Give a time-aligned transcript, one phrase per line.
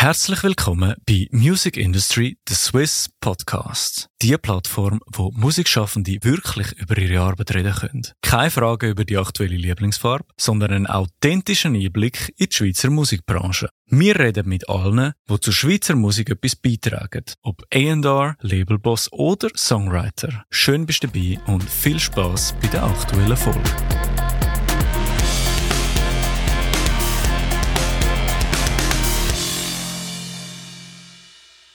[0.00, 4.06] Herzlich willkommen bei Music Industry, the Swiss Podcast.
[4.22, 8.02] Die Plattform, wo Musikschaffende wirklich über ihre Arbeit reden können.
[8.22, 13.70] Keine Fragen über die aktuelle Lieblingsfarbe, sondern einen authentischen Einblick in die Schweizer Musikbranche.
[13.86, 17.24] Wir reden mit allen, die zur Schweizer Musik etwas beitragen.
[17.42, 20.44] Ob A&R, Labelboss oder Songwriter.
[20.48, 23.68] Schön bist du dabei und viel Spaß bei der aktuellen Folge.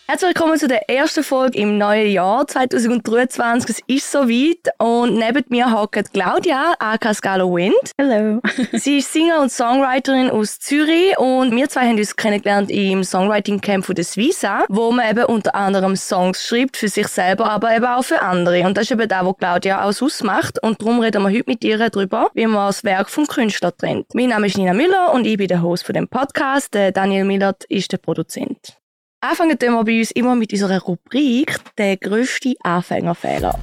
[0.05, 3.69] Herzlich willkommen zu der ersten Folge im neuen Jahr 2023.
[3.69, 7.73] Es ist soweit und neben mir hockt Claudia, aka Scalo Wind.
[7.97, 8.41] Hallo.
[8.73, 13.61] Sie ist Singer und Songwriterin aus Zürich und wir zwei haben uns kennengelernt im Songwriting
[13.61, 17.73] Camp von der Suiza, wo man eben unter anderem Songs schreibt für sich selber, aber
[17.73, 18.65] eben auch für andere.
[18.65, 21.63] Und das ist eben da, wo Claudia auch ausmacht und darum reden wir heute mit
[21.63, 24.13] ihr darüber, wie man das Werk vom Künstler trennt.
[24.13, 26.73] Mein Name ist Nina Müller und ich bin der Host von dem Podcast.
[26.73, 28.82] Der Daniel Millert ist der Produzent.
[29.25, 33.57] Anfangen wir bei uns immer mit unserer Rubrik «Der grösste Anfängerfehler».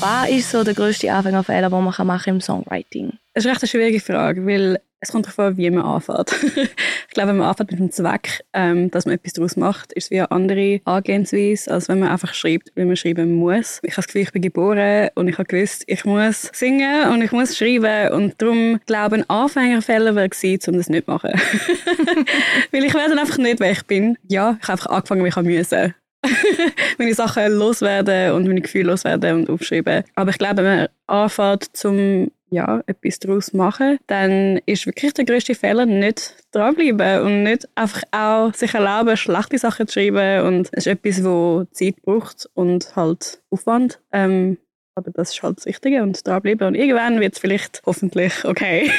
[0.00, 3.12] Was ist so der grösste Anfängerfehler, den man machen kann im Songwriting?
[3.32, 6.32] Das ist recht eine schwierige Frage, weil es kommt darauf an, wie man anfängt.
[6.56, 10.04] ich glaube, wenn man anfängt mit dem Zweck, ähm, dass man etwas daraus macht, ist
[10.04, 13.80] es wie eine andere Angehensweise, als wenn man einfach schreibt, wie man schreiben muss.
[13.82, 17.22] Ich habe das Gefühl, ich bin geboren und ich habe gewusst, ich muss singen und
[17.22, 21.30] ich muss schreiben und darum glaube ich, ein Anfängerfehler wäre um das nicht zu machen.
[22.72, 24.18] weil ich werde einfach nicht, wer ich bin.
[24.28, 25.94] Ja, ich habe einfach angefangen, wie ich musste.
[26.98, 30.02] meine Sachen loswerden und meine Gefühle loswerden und aufschreiben.
[30.16, 35.24] Aber ich glaube, wenn man anfängt, zum ja, etwas daraus machen, dann ist wirklich der
[35.24, 40.46] größte Fehler nicht dranbleiben und nicht einfach auch sich erlauben, schlechte Sachen zu schreiben.
[40.46, 44.00] Und es ist etwas, wo Zeit braucht und halt Aufwand.
[44.12, 44.58] Ähm,
[44.98, 46.66] aber das ist halt das Wichtige und dranbleiben.
[46.66, 48.90] Und irgendwann wird es vielleicht hoffentlich okay.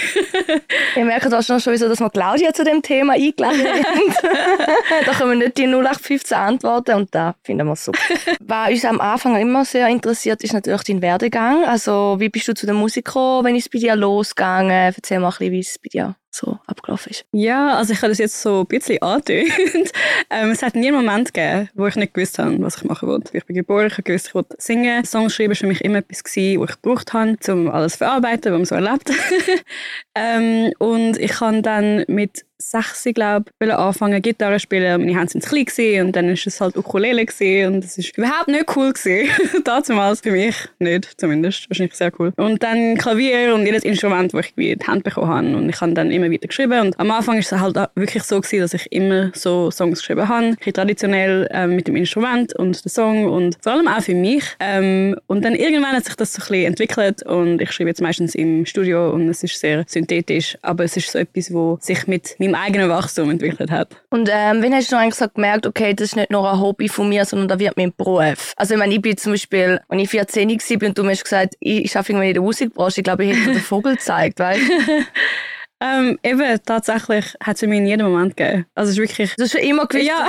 [0.96, 4.14] Ihr merkt auch schon, sowieso, dass wir Claudia zu dem Thema eingeladen haben.
[5.06, 8.00] da können wir nicht die 0815 antworten und da finden wir super.
[8.40, 11.66] Was uns am Anfang immer sehr interessiert, ist natürlich dein Werdegang.
[11.66, 13.46] Also wie bist du zu der Musik gekommen?
[13.46, 14.72] Wenn ist es bei dir losgegangen?
[14.72, 17.26] Erzähl mal ein bisschen, wie es bei dir so abgelaufen ist?
[17.32, 19.52] Ja, also ich habe das jetzt so ein bisschen angetönt.
[20.30, 23.10] ähm, es hat nie einen Moment gegeben, wo ich nicht gewusst habe, was ich machen
[23.10, 23.36] wollte.
[23.38, 25.06] Ich bin geboren, ich habe gewusst, ich wollte singen.
[25.06, 27.98] Songs schreiben war für mich immer etwas, gewesen, was ich gebraucht habe, um alles zu
[28.00, 29.12] verarbeiten, was man so erlebt.
[30.16, 35.02] ähm, und ich habe dann mit sechs, glaube ich, anfangen Gitarre spielen.
[35.02, 38.18] Meine Hände sind klein gewesen, und dann war es halt Ukulele gewesen, und das ist
[38.18, 38.94] überhaupt nicht cool.
[39.64, 41.70] Damals für mich nicht, zumindest.
[41.70, 42.34] Wahrscheinlich sehr cool.
[42.36, 45.58] Und dann Klavier und jedes Instrument, das ich in die Hand bekommen habe.
[45.58, 46.80] Und ich habe dann immer wieder geschrieben.
[46.80, 50.28] Und am Anfang war es halt wirklich so gewesen, dass ich immer so Songs geschrieben
[50.28, 50.56] habe.
[50.74, 54.44] Traditionell ähm, mit dem Instrument und dem Song und vor allem auch für mich.
[54.60, 58.02] Ähm, und dann irgendwann hat sich das so ein bisschen entwickelt und ich schreibe jetzt
[58.02, 62.08] meistens im Studio und es ist sehr synthetisch, aber es ist so etwas, wo sich
[62.08, 63.96] mit meinem eigenen Wachstum entwickelt hat.
[64.10, 66.90] Und ähm, wann hast du eigentlich so gemerkt, okay, das ist nicht nur ein Hobby
[66.90, 68.54] von mir, sondern das wird mein Beruf?
[68.56, 71.24] Also ich meine, ich bin zum Beispiel, als ich 14 war und du mir hast
[71.24, 74.40] gesagt, ich, ich arbeite in der Musikbranche, ich glaube, ich hätte dir den Vogel gezeigt,
[74.40, 74.62] weißt
[75.82, 78.66] Ähm, eben, tatsächlich hat es mir in jedem Moment gegeben.
[78.76, 79.36] Also es ist wirklich...
[79.36, 80.28] Du hast schon immer gewusst, ja.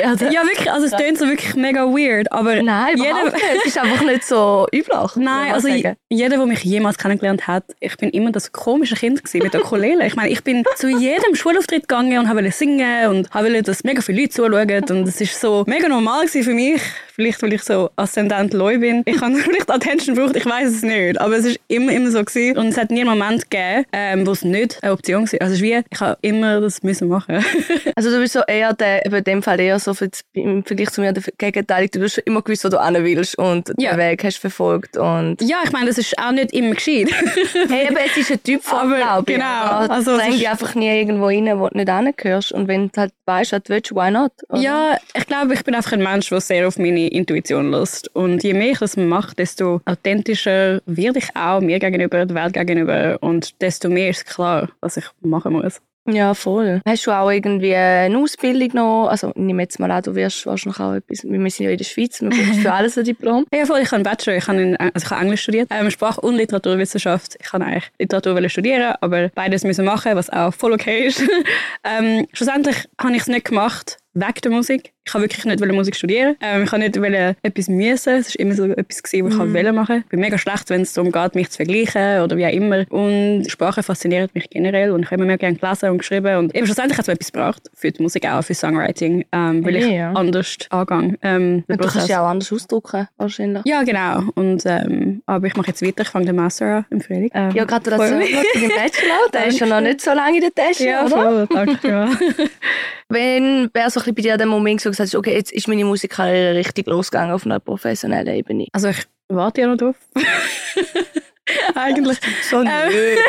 [0.00, 2.62] dass Ja, wirklich, also es klingt so wirklich mega weird, aber...
[2.62, 3.36] Nein, jeder, nicht.
[3.58, 5.16] Es ist einfach nicht so üblich.
[5.16, 5.96] Nein, also sagen.
[6.08, 9.60] jeder, der mich jemals kennengelernt hat, ich bin immer das komische Kind gewesen mit der
[9.60, 10.06] Ukulele.
[10.06, 14.00] ich meine, ich bin zu jedem Schulauftritt gegangen und wollte singen und wollte, dass mega
[14.00, 16.80] viele Leute zuschauen und es ist so mega normal für mich,
[17.14, 19.02] vielleicht weil ich so Aszendent Leu bin.
[19.04, 22.24] Ich habe vielleicht Attention gebraucht, ich weiß es nicht, aber es ist immer, immer so
[22.24, 22.56] gewesen.
[22.56, 25.40] und es hat nie einen Moment gegeben, ähm, wo es nicht nicht eine Option gewesen.
[25.40, 27.44] Also wie, ich habe immer das müssen machen.
[27.96, 29.94] also du bist so eher der, in dem Fall eher so
[30.32, 31.88] im Vergleich zu mir der Gegenteil.
[31.88, 33.90] Du hast schon immer gewusst, wo du hin willst und ja.
[33.90, 35.40] den Weg hast verfolgt und...
[35.42, 37.08] Ja, ich meine, das ist auch nicht immer geschehen.
[37.68, 39.44] hey, aber es ist ein Typ von Glaube Genau.
[39.44, 39.86] Ja.
[39.88, 43.52] Also dich einfach nie irgendwo rein, wo du nicht hingehörst und wenn du halt weißt,
[43.52, 44.32] was du willst, why not?
[44.48, 44.60] Oder?
[44.60, 48.42] Ja, ich glaube, ich bin einfach ein Mensch, der sehr auf meine Intuition lässt und
[48.42, 53.18] je mehr ich das mache, desto authentischer werde ich auch mir gegenüber, der Welt gegenüber
[53.20, 55.80] und desto mehr ist klar, was ich machen muss.
[56.08, 56.80] Ja, voll.
[56.86, 59.08] Hast du auch irgendwie eine Ausbildung noch?
[59.08, 61.76] Also, ich nehme jetzt mal an, du wirst wahrscheinlich auch etwas, wir sind ja in
[61.76, 63.44] der Schweiz, wir brauchen für alles ein Diplom.
[63.54, 65.90] ja, voll, ich habe einen Bachelor, ich habe, in, also ich habe Englisch studiert, ähm,
[65.90, 67.36] Sprach- und Literaturwissenschaft.
[67.38, 71.22] Ich kann eigentlich Literatur studieren, aber beides müssen machen, was auch voll okay ist.
[71.84, 75.96] ähm, schlussendlich habe ich es nicht gemacht, wegen der Musik, ich habe wirklich nicht Musik
[75.96, 76.36] studieren.
[76.40, 76.96] Ähm, ich habe nicht
[77.42, 78.14] etwas müssen.
[78.14, 79.56] Es war immer so etwas, gewesen, was mhm.
[79.56, 80.00] ich machen.
[80.04, 82.84] Ich bin mega schlecht, wenn es darum geht, mich zu vergleichen oder wie auch immer.
[82.90, 86.36] Und Sprache fasziniert mich generell und ich habe immer mehr gerne gelesen und geschrieben.
[86.36, 89.76] Und eben schlussendlich hat es etwas gebraucht für die Musik auch, für Songwriting, ähm, weil
[89.76, 90.12] ich ja.
[90.12, 91.18] anders angehe.
[91.22, 93.62] Ähm, und du kannst ja auch anders ausdrücken, wahrscheinlich.
[93.64, 94.24] Ja, genau.
[94.34, 96.02] Und, ähm, aber ich mache jetzt weiter.
[96.02, 97.30] Ich fange den Master an im Frühling.
[97.34, 99.30] Ähm, ja, Gratulation zu deinem Bachelor.
[99.32, 101.10] Der ist ja noch nicht so lange in der Tasche, ja, oder?
[101.10, 101.88] Voll, danke.
[101.88, 102.10] Ja.
[103.08, 105.84] Wenn wäre so ein bei dir der Moment, wo gesagt hast, okay, jetzt ist meine
[105.84, 108.66] Musikkarriere richtig losgegangen auf einer professionellen Ebene?
[108.72, 109.96] Also ich warte ja noch drauf.
[111.74, 112.18] Eigentlich.
[112.48, 112.70] So nö,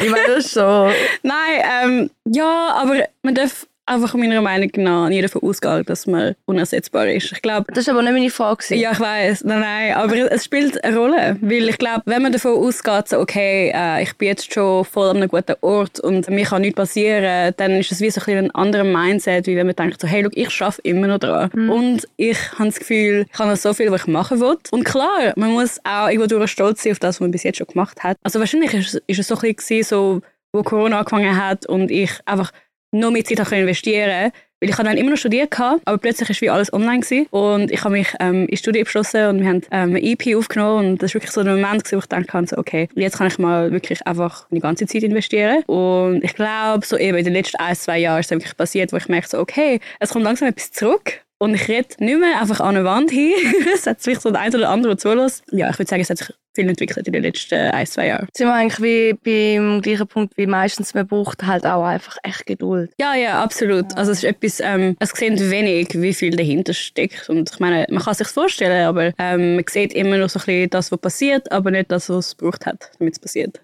[0.02, 0.92] ich meine das schon.
[1.24, 6.36] Nein, ähm, ja, aber man darf einfach meiner Meinung nach nie davon ausgehen, dass man
[6.46, 7.32] unersetzbar ist.
[7.32, 8.76] Ich glaube, das ist aber nicht meine Frage.
[8.76, 12.32] Ja, ich weiß, nein, nein, aber es spielt eine Rolle, weil ich glaube, wenn man
[12.32, 16.30] davon ausgeht, so, okay, äh, ich bin jetzt schon voll an einem guten Ort und
[16.30, 19.68] mir kann nichts passieren, dann ist es wie so ein, ein anderer Mindset, wie wenn
[19.68, 21.70] man denkt, so, hey, look, ich schaffe immer noch dran mhm.
[21.70, 24.58] und ich habe das Gefühl, ich noch so viel, was ich machen will.
[24.72, 27.58] Und klar, man muss auch irgendwo durch stolz sein auf das, was man bis jetzt
[27.58, 28.18] schon gemacht hat.
[28.24, 30.22] Also wahrscheinlich ist, ist es so ein bisschen so,
[30.54, 32.52] wo Corona angefangen hat und ich einfach
[32.92, 34.38] noch mehr Zeit investieren konnte.
[34.62, 37.00] Weil ich habe dann immer noch studiert, aber plötzlich war wie alles online.
[37.00, 37.26] Gewesen.
[37.32, 40.92] Und ich habe mich ähm, in Studie abgeschlossen und wir haben ähm, eine EP aufgenommen.
[40.92, 43.40] Und das war wirklich so ein Moment, wo ich gedacht so, okay, jetzt kann ich
[43.40, 45.64] mal wirklich einfach die ganze Zeit investieren.
[45.64, 48.94] Und ich glaube, so eben in den letzten ein, zwei Jahren ist es wirklich passiert,
[48.94, 51.22] wo ich merke, so, okay, es kommt langsam etwas zurück.
[51.40, 53.34] Und ich rede nicht mehr einfach an eine Wand hin.
[53.74, 55.44] es hat sich so der eine oder andere zulässt.
[55.52, 58.28] Ja, ich würde sagen, es hat sich viel entwickelt in den letzten ein, zwei Jahren.
[58.36, 62.46] Sind wir eigentlich wie beim gleichen Punkt wie meistens, man braucht halt auch einfach echt
[62.46, 62.92] Geduld.
[63.00, 63.92] Ja, ja, absolut.
[63.92, 63.98] Ja.
[63.98, 67.30] Also es ist etwas, ähm, es sehen wenig, wie viel dahinter steckt.
[67.30, 70.46] Und ich meine, man kann sich vorstellen, aber ähm, man sieht immer noch so ein
[70.46, 73.62] bisschen das, was passiert, aber nicht das, was es gebraucht hat, damit es passiert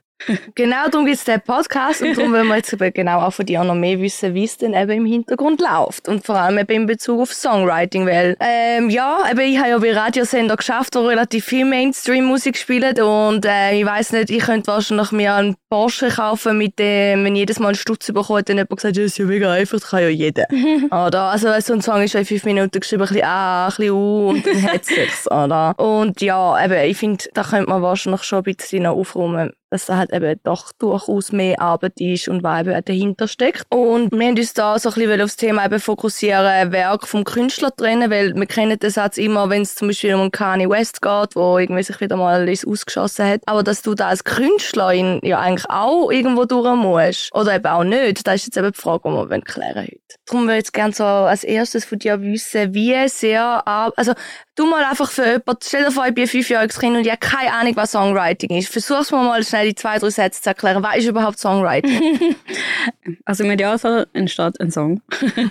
[0.55, 3.45] genau darum gibt es den Podcast und darum wollen wir jetzt eben genau auch von
[3.45, 6.71] dir noch mehr wissen, wie es denn eben im Hintergrund läuft und vor allem eben
[6.71, 11.05] in Bezug auf Songwriting, weil ähm, ja, eben ich habe ja bei Radiosender geschafft, wo
[11.05, 16.09] relativ viel Mainstream-Musik spielt und äh, ich weiß nicht, ich könnte wahrscheinlich mir einen Porsche
[16.09, 19.17] kaufen mit dem, wenn ich jedes Mal einen Stutz bekomme, dann jemand gesagt, das ist
[19.17, 20.45] ja mega einfach, das kann ja jeder.
[20.85, 21.23] oder?
[21.23, 23.91] Also so ein Song ist schon in fünf Minuten geschrieben, ein bisschen A, ein bisschen
[23.91, 25.73] U und dann hat es sich, oder?
[25.77, 29.87] Und ja, eben, ich finde, da könnte man wahrscheinlich schon ein bisschen noch aufräumen dass
[29.87, 33.65] da halt eben doch durchaus mehr Arbeit ist und was eben dahinter steckt.
[33.69, 37.23] Und wir haben uns da so ein bisschen auf das Thema eben fokussieren, Werk vom
[37.23, 41.01] Künstler trennen, weil wir kennen den Satz immer, wenn es zum Beispiel um Kanye West
[41.01, 45.19] geht, wo irgendwie sich wieder mal ins Ausgeschossen hat, aber dass du da als Künstlerin
[45.23, 47.33] ja eigentlich auch irgendwo durch musst.
[47.33, 48.25] Oder eben auch nicht.
[48.25, 49.97] Das ist jetzt eben die Frage, die wir klären heute.
[50.25, 54.13] Darum würde ich jetzt gerne so als erstes von dir wissen, wie sehr, also
[54.55, 57.11] du mal einfach für jemanden, stell dir vor, ich bin ein fünfjähriges Kind und ich
[57.11, 58.71] habe keine Ahnung, was Songwriting ist.
[58.71, 60.83] Versuch's mir mal schnell die zwei, drei Sätze zu erklären.
[60.83, 62.35] Was ist überhaupt Songwriting?
[63.25, 65.01] also im Idealfall entsteht ein Song.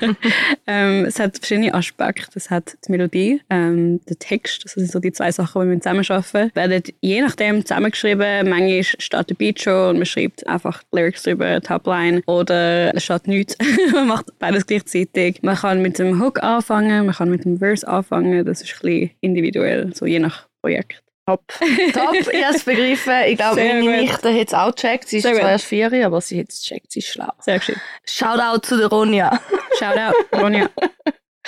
[0.66, 2.32] ähm, es hat verschiedene Aspekte.
[2.34, 5.80] Es hat die Melodie, ähm, der Text, das sind so die zwei Sachen, die wir
[5.80, 6.54] zusammen arbeiten.
[6.54, 8.48] Werden je nachdem zusammengeschrieben.
[8.48, 12.22] Manchmal steht der Beat schon und man schreibt einfach Lyrics drüber, Topline.
[12.26, 13.56] Oder es steht nichts.
[13.92, 15.42] man macht beides gleichzeitig.
[15.42, 18.44] Man kann mit dem Hook anfangen, man kann mit dem Verse anfangen.
[18.44, 21.05] Das ist ein bisschen individuell, so je nach Projekt.
[21.26, 21.42] Top.
[21.92, 23.12] Top, ich habe es begriffen.
[23.26, 25.08] Ich glaube, meine Nichte hat es auch gecheckt.
[25.08, 26.92] Sie ist Sehr zwar erst vier, aber sie hat es gecheckt.
[26.92, 27.32] Sie ist schlau.
[27.40, 27.74] Sehr schön.
[28.04, 29.40] Shoutout zu der Ronja.
[29.78, 30.70] Shoutout, Ronja.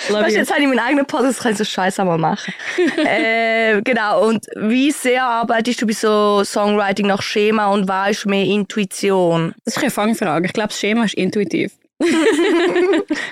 [0.09, 2.53] weißt, jetzt habe ich meinen eigenen Podcast, kann ich so Scheiße mal machen.
[2.97, 8.25] äh, genau, und wie sehr arbeitest du bei so Songwriting nach Schema und was ist
[8.25, 9.55] mehr Intuition?
[9.63, 10.45] Das ist eine Fangfrage.
[10.45, 11.71] Ich glaube, das Schema ist intuitiv.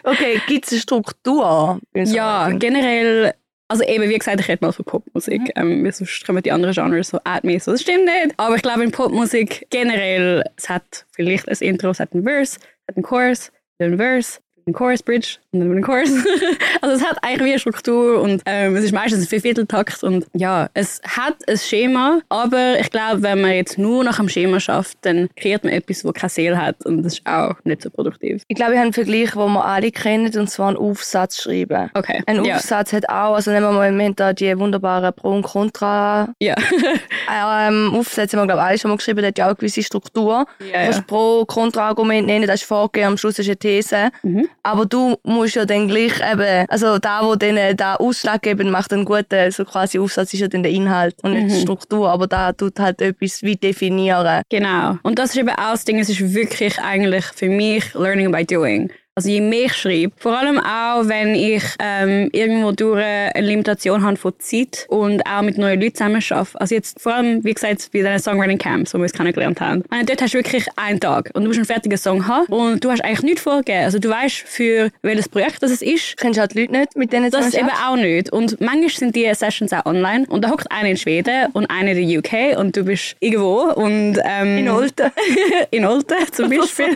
[0.04, 1.80] okay, gibt es eine Struktur?
[1.94, 3.34] Ja, generell
[3.68, 5.42] also eben, wie gesagt, ich rede mal von Popmusik.
[5.56, 5.86] Mhm.
[5.86, 8.34] Ähm, sonst kommen die anderen Genres so at me, so das stimmt nicht.
[8.38, 12.60] Aber ich glaube in Popmusik generell, es hat vielleicht ein Intro, es hat einen Verse,
[12.60, 16.10] es hat einen Chorus, einen Verse, einen Chorus Bridge und dann einen Chorus.
[16.82, 20.26] also es hat eigentlich wie eine Struktur und ähm, es ist meistens ein Viervierteltakt und
[20.34, 24.60] ja, es hat ein Schema, aber ich glaube, wenn man jetzt nur nach dem Schema
[24.60, 27.90] schafft, dann kreiert man etwas, das keine Seele hat und das ist auch nicht so
[27.90, 28.44] produktiv.
[28.48, 31.90] Ich glaube, wir haben einen Vergleich, den wir alle kennen und zwar einen Aufsatz schreiben.
[31.94, 32.22] Okay.
[32.28, 32.56] Ein ja.
[32.56, 36.34] Aufsatz hat auch, also nehmen wir mal im Moment da die wunderbaren Pro und Contra
[36.40, 36.56] ja.
[37.68, 39.56] ähm, Aufsätze, haben wir glaube ich alle schon mal geschrieben, der hat ja auch eine
[39.56, 40.46] gewisse Struktur.
[40.60, 44.10] Ja, du kannst Pro- und Kontra-Argument nennen, das ist vorgegeben, am Schluss ist eine These.
[44.24, 44.50] Mhm.
[44.68, 48.70] Aber du musst ja dann gleich eben, also da, wo dann äh, da Ausschlag geben,
[48.70, 51.50] macht einen guten, so quasi Aufsatz ist ja dann der Inhalt und nicht mhm.
[51.50, 54.42] die Struktur, aber da tut halt etwas wie definieren.
[54.50, 54.98] Genau.
[55.04, 58.46] Und das ist eben auch das Ding, es ist wirklich eigentlich für mich Learning by
[58.46, 58.92] Doing.
[59.18, 64.04] Also je mehr ich schreibe, vor allem auch, wenn ich ähm, irgendwo durch eine Limitation
[64.04, 66.62] habe von Zeit und auch mit neuen Leuten zusammen arbeite.
[66.62, 69.84] Also jetzt vor allem, wie gesagt, bei diesen Songwriting Camps, wo wir es kennengelernt haben.
[69.90, 72.84] meine, dort hast du wirklich einen Tag und du musst einen fertigen Song haben und
[72.84, 73.86] du hast eigentlich nichts vorgegeben.
[73.86, 76.16] Also du weißt, für welches Projekt das es ist.
[76.18, 78.32] Kennst du halt die Leute nicht, mit denen du Das eben auch nicht.
[78.32, 81.94] Und manchmal sind die Sessions auch online und da hockt einer in Schweden und einer
[81.94, 85.10] in der UK und du bist irgendwo und ähm, In Olten.
[85.72, 86.94] in Olten zum Beispiel.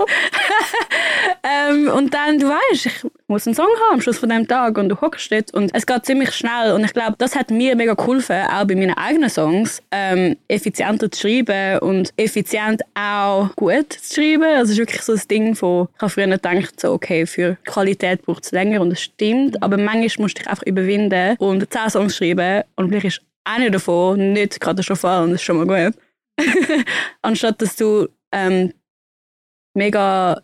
[1.72, 4.78] ähm, und dann, du weißt, ich muss einen Song haben am Schluss von dem Tag
[4.78, 7.76] und du hockst dort und es geht ziemlich schnell und ich glaube, das hat mir
[7.76, 13.94] mega geholfen, auch bei meinen eigenen Songs ähm, effizienter zu schreiben und effizient auch gut
[13.94, 14.44] zu schreiben.
[14.44, 17.58] Also es ist wirklich so das Ding von, ich habe früher gedacht, so, okay, für
[17.66, 21.72] Qualität braucht es länger und das stimmt, aber manchmal musst du dich einfach überwinden und
[21.72, 25.90] zehn Songs schreiben und vielleicht ist einer davon nicht katastrophal und das ist schon mal
[25.90, 25.96] gut.
[27.22, 28.74] Anstatt dass du ähm,
[29.74, 30.42] mega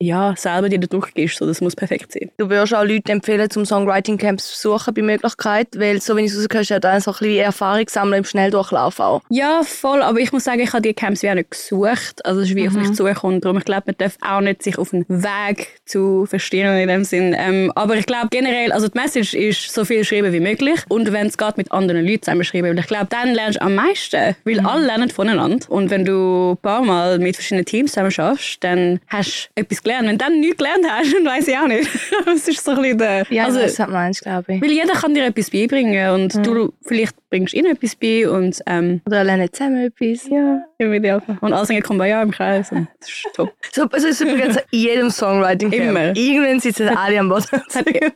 [0.00, 2.30] ja, selber dir den Druck gibst, so, das muss perfekt sein.
[2.36, 6.22] Du würdest auch Leute empfehlen, zum Songwriting Camps zu besuchen bei Möglichkeit, weil so wie
[6.22, 9.22] ich es rausgehört habe, dann so ein bisschen Erfahrung sammeln im Schnelldurchlauf auch.
[9.28, 12.40] Ja, voll, aber ich muss sagen, ich habe die Camps wie auch nicht gesucht, also
[12.40, 14.94] es ist wie auf mich zugekommen, darum ich glaube, man darf auch nicht sich auf
[14.94, 19.34] einen Weg zu verstehen in dem Sinn, ähm, aber ich glaube generell, also die Message
[19.34, 20.80] ist, so viel schreiben wie möglich.
[20.88, 23.62] Und wenn es geht, mit anderen Leuten zusammen schreiben, weil ich glaube, dann lernst du
[23.62, 25.70] am meisten, weil alle lernen voneinander.
[25.70, 29.82] Und wenn du ein paar Mal mit verschiedenen Teams zusammen schaffst, dann hast du etwas
[29.88, 30.08] gelernt.
[30.08, 31.88] Wenn du dann nichts gelernt hast, dann weiss ich auch nicht.
[32.26, 33.26] Es ist so ein bisschen der...
[33.30, 34.62] Ja, also, das hat meinst, glaube ich.
[34.62, 39.00] weil jeder kann dir etwas beibringen und du vielleicht bringst ihnen etwas bei und ähm,
[39.06, 40.28] Oder lernen zusammen etwas.
[40.28, 41.38] ja, im Idealfall.
[41.40, 43.52] Und alles kommt bei ja im Kreis und das ist top.
[43.72, 45.90] So, also es ist übrigens in jedem Songwriting Camp.
[45.90, 46.16] Immer.
[46.16, 47.44] Irgendwann sitzen alle am Boden.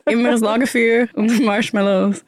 [0.09, 2.23] Immer ein Lagerfeuer und Marshmallows.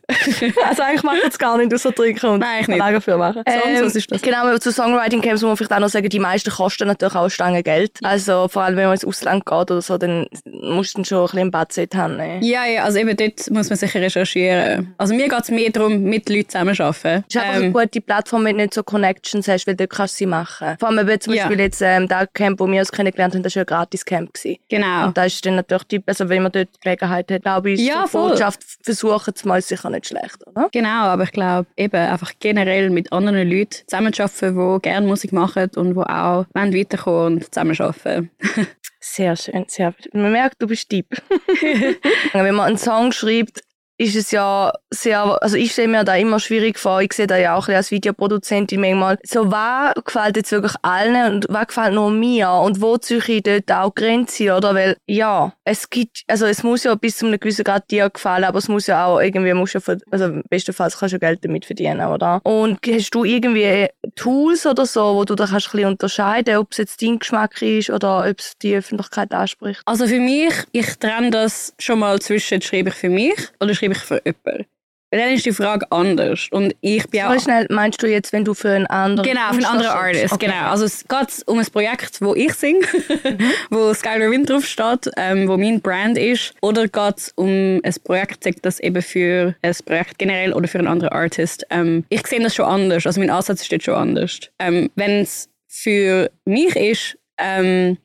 [0.64, 2.78] also eigentlich macht es gar nicht, außer trinken und Nein, nicht.
[2.78, 3.44] Lagerfeuer machen.
[3.48, 4.22] Sonst, was ist das?
[4.22, 7.22] Genau, zu Songwriting Camps muss man vielleicht auch noch sagen, die meisten kosten natürlich auch
[7.22, 8.00] eine Stange Geld.
[8.04, 11.24] Also vor allem, wenn man ins Ausland geht oder so, dann musst du schon ein
[11.25, 12.18] bisschen ein Budget haben.
[12.18, 12.39] Ne?
[12.42, 14.94] Ja, ja, also eben dort muss man sicher recherchieren.
[14.98, 17.24] Also mir geht es mehr darum, mit Leuten zusammenzuarbeiten.
[17.27, 19.89] Es ist einfach eine Ähm, gute Plattform, wenn du nicht so Connections hast, weil dort
[19.89, 20.75] kannst du sie machen.
[20.80, 21.44] Vor allem zum Ja.
[21.44, 24.32] Beispiel jetzt ähm, das Camp, wo wir uns kennengelernt haben, das war ja ein Gratis-Camp.
[24.70, 25.08] genau.
[25.08, 27.82] Und da ist dann natürlich, die, also wenn man dort die Gelegenheit hat, glaube ich,
[27.82, 28.27] Ja, so.
[28.30, 30.70] Botschaft versuchen zu mal ist sicher nicht schlecht, oder?
[30.72, 35.70] Genau, aber ich glaube eben einfach generell mit anderen Leuten zusammenarbeiten, die gerne Musik machen
[35.75, 38.30] und die auch weiterkommen und zusammenarbeiten.
[39.08, 41.06] Sehr schön, sehr Man merkt, du bist deep.
[42.34, 43.62] Wenn man einen Song schreibt,
[43.98, 47.38] ist es ja sehr, also ich stelle mir da immer schwierig vor, ich sehe da
[47.38, 52.12] ja auch als Videoproduzentin manchmal, so was gefällt jetzt wirklich allen und was gefällt nur
[52.12, 54.75] mir und wo ziehe ich dort auch Grenzen, oder?
[54.75, 58.44] Weil, ja, es gibt, also es muss ja bis zu einem gewissen Grad dir gefallen,
[58.44, 62.06] aber es muss ja auch irgendwie, musst ja, also bestenfalls kannst du Geld damit verdienen,
[62.06, 62.42] oder?
[62.44, 66.72] Und hast du irgendwie Tools oder so, wo du da kannst ein bisschen unterscheiden, ob
[66.72, 69.82] es jetzt dein Geschmack ist oder ob es die Öffentlichkeit anspricht?
[69.86, 74.00] Also für mich, ich trenne das schon mal zwischen, schreibe ich für mich oder ich
[74.00, 74.65] für jemanden.
[75.12, 76.48] Weil dann ist die Frage anders.
[76.51, 77.34] Und ich bin auch...
[77.34, 80.20] Wie schnell meinst du jetzt, wenn du für einen anderen Genau, für einen anderen Artist.
[80.20, 80.34] schreibst?
[80.34, 80.46] Okay.
[80.48, 80.70] Genau.
[80.70, 82.82] Also es geht um ein Projekt, wo ich singe,
[83.70, 86.54] wo Skylar Wind draufsteht, ähm, wo mein Brand ist.
[86.62, 90.80] Oder geht es um ein Projekt, sagt das eben für ein Projekt generell oder für
[90.80, 91.65] einen anderen Artist.
[91.70, 93.06] Ähm, ich sehe das schon anders.
[93.06, 94.39] Also mein Ansatz ist dort schon anders.
[94.60, 97.98] Ähm, wenn es für mich ist, ähm,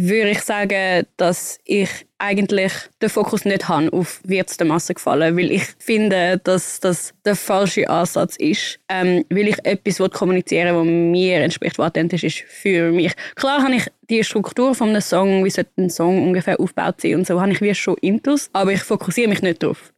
[0.00, 1.88] würde ich sagen, dass ich
[2.18, 6.80] eigentlich den Fokus nicht habe auf wird es der Masse gefallen, weil ich finde, dass
[6.80, 11.88] das der falsche Ansatz ist, ähm, weil ich etwas kommunizieren will, was mir entspricht, was
[11.88, 13.12] authentisch ist für mich.
[13.36, 17.16] Klar habe ich die Struktur von einem Song, wie sollte ein Song ungefähr aufgebaut sein
[17.16, 19.92] und so, habe ich wie schon intus, aber ich fokussiere mich nicht drauf.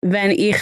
[0.00, 0.56] Wenn ich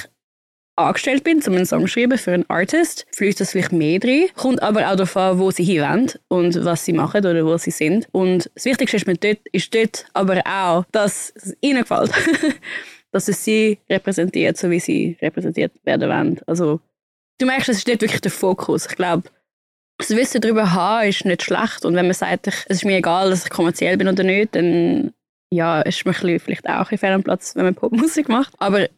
[0.77, 4.27] angestellt bin, um einen Song zu schreiben für einen Artist, fließt das vielleicht mehr rein.
[4.35, 8.09] Kommt aber auch an, wo sie hinwollen und was sie machen oder wo sie sind.
[8.13, 12.13] Und das Wichtigste ist, mir dort, ist dort aber auch, dass es ihnen gefällt.
[13.13, 16.41] dass es sie repräsentiert, so wie sie repräsentiert werden wollen.
[16.47, 16.81] Also,
[17.39, 18.87] du merkst, es ist dort wirklich der Fokus.
[18.87, 19.31] Ich glaube,
[19.99, 21.85] das Wissen darüber haben ist nicht schlecht.
[21.85, 25.15] Und wenn man sagt, es ist mir egal, dass ich kommerziell bin oder nicht, dann
[25.51, 28.53] ja, ist man vielleicht auch ein bisschen fehl Platz, wenn man Popmusik macht.
[28.59, 28.89] Aber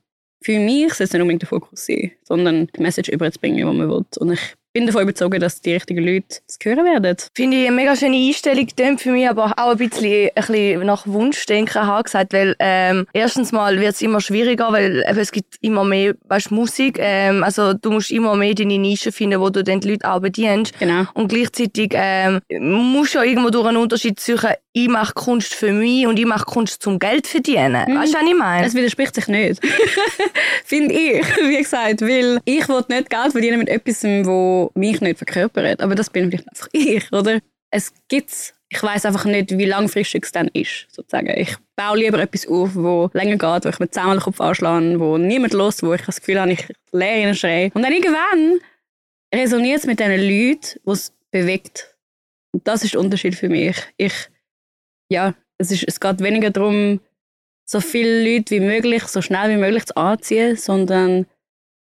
[0.41, 3.79] für mich soll es nicht unbedingt der Fokus sein, sondern die Message überzubringen, die man
[3.79, 4.05] will.
[4.19, 7.17] Und ich bin davon überzeugt, dass die richtigen Leute es hören werden.
[7.35, 10.87] Finde ich eine mega schöne Einstellung, klingt für mich aber auch ein bisschen, ein bisschen
[10.87, 15.33] nach Wunschdenken habe gesagt, weil ähm, erstens mal wird es immer schwieriger, weil eben, es
[15.33, 19.51] gibt immer mehr weißt, Musik, ähm, also du musst immer mehr deine Nische finden, wo
[19.51, 20.79] du dann die Leute auch bedienst.
[20.79, 21.05] Genau.
[21.15, 25.73] Und gleichzeitig ähm, musst du ja irgendwo durch einen Unterschied suchen, ich mache Kunst für
[25.73, 27.75] mich und ich mache Kunst zum Geld verdienen.
[27.75, 28.67] Weißt du, was ich meine?
[28.67, 29.61] Es widerspricht sich nicht.
[30.65, 35.19] Finde ich, wie gesagt, weil ich will nicht Geld verdienen mit etwas, wo mich nicht
[35.19, 35.81] verkörpert.
[35.81, 37.41] Aber das bin vielleicht einfach ich, oder?
[37.71, 41.29] Es gibt ich weiß einfach nicht, wie langfristig es dann ist, sozusagen.
[41.39, 45.01] Ich baue lieber etwas auf, wo länger geht, wo ich mir zusammen den Kopf anschlage,
[45.01, 47.71] wo niemand los, wo ich das Gefühl habe, ich leere schreie.
[47.73, 48.61] Und dann irgendwann
[49.35, 51.97] resoniert es mit den Leuten, die es bewegt.
[52.53, 53.77] Und das ist der Unterschied für mich.
[53.97, 54.15] Ich,
[55.09, 57.01] ja, es, ist, es geht weniger darum,
[57.65, 61.27] so viele Leute wie möglich, so schnell wie möglich zu anziehen, sondern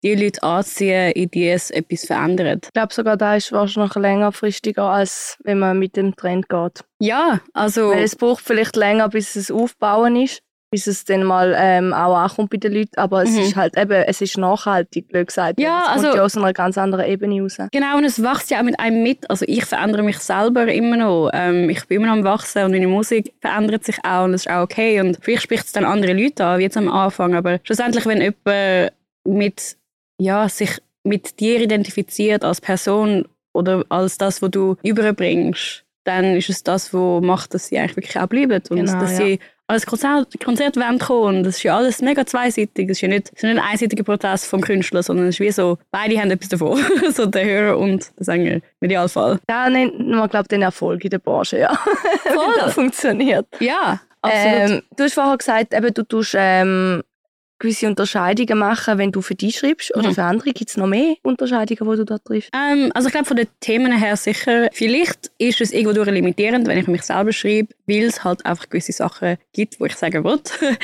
[0.05, 2.65] die Leute anziehen, in die es etwas verändert.
[2.67, 6.83] Ich glaube sogar, da ist wahrscheinlich längerfristiger, als wenn man mit dem Trend geht.
[6.99, 7.89] Ja, also...
[7.89, 12.15] Weil es braucht vielleicht länger, bis es aufbauen ist, bis es dann mal ähm, auch
[12.17, 13.39] ankommt bei den Leuten, aber es Mhm.
[13.39, 15.59] ist halt eben, es ist nachhaltig, blöd gesagt.
[15.59, 17.57] Ja, es also- kommt ja aus einer ganz anderen Ebene raus.
[17.71, 19.29] Genau, und es wächst ja auch mit einem mit.
[19.29, 21.29] Also ich verändere mich selber immer noch.
[21.33, 24.45] Ähm, ich bin immer noch am Wachsen und meine Musik verändert sich auch und das
[24.45, 24.99] ist auch okay.
[24.99, 27.35] Und vielleicht spricht es dann andere Leute an, wie jetzt am Anfang.
[27.35, 28.91] Aber schlussendlich, wenn jemand
[29.27, 29.77] mit,
[30.19, 36.49] ja, sich mit dir identifiziert als Person oder als das, was du überbringst, dann ist
[36.49, 39.17] es das, was macht, dass sie eigentlich wirklich auch bleiben und Genau, dass ja.
[39.17, 41.37] sie als Konzert, Konzert wollen kommen.
[41.37, 42.87] Und Das ist ja alles mega zweiseitig.
[42.87, 45.39] Das ist ja nicht, das ist nicht ein einseitiger Prozess vom Künstler, sondern es ist
[45.39, 46.79] wie so, beide haben etwas davon.
[47.13, 49.39] so der Hörer und der Sänger, im Idealfall.
[49.47, 51.75] Da nennt man, glaube ich, den Erfolg in der Branche, ja.
[52.23, 52.53] Voll.
[52.59, 53.47] Das funktioniert.
[53.59, 54.69] Ja, absolut.
[54.69, 57.03] Ähm, du hast vorher gesagt, eben, du tust ähm,
[57.59, 60.13] gewisse Unterscheidungen machen, wenn du für dich schreibst oder Mhm.
[60.15, 60.51] für andere.
[60.51, 62.49] Gibt es noch mehr Unterscheidungen, die du da triffst?
[62.53, 64.69] Ähm, also ich glaube von den Themen her sicher.
[64.73, 68.91] Vielleicht ist es irgendwo limitierend, wenn ich mich selber schreibe, weil es halt einfach gewisse
[68.91, 70.39] Sachen gibt, wo ich sagen will.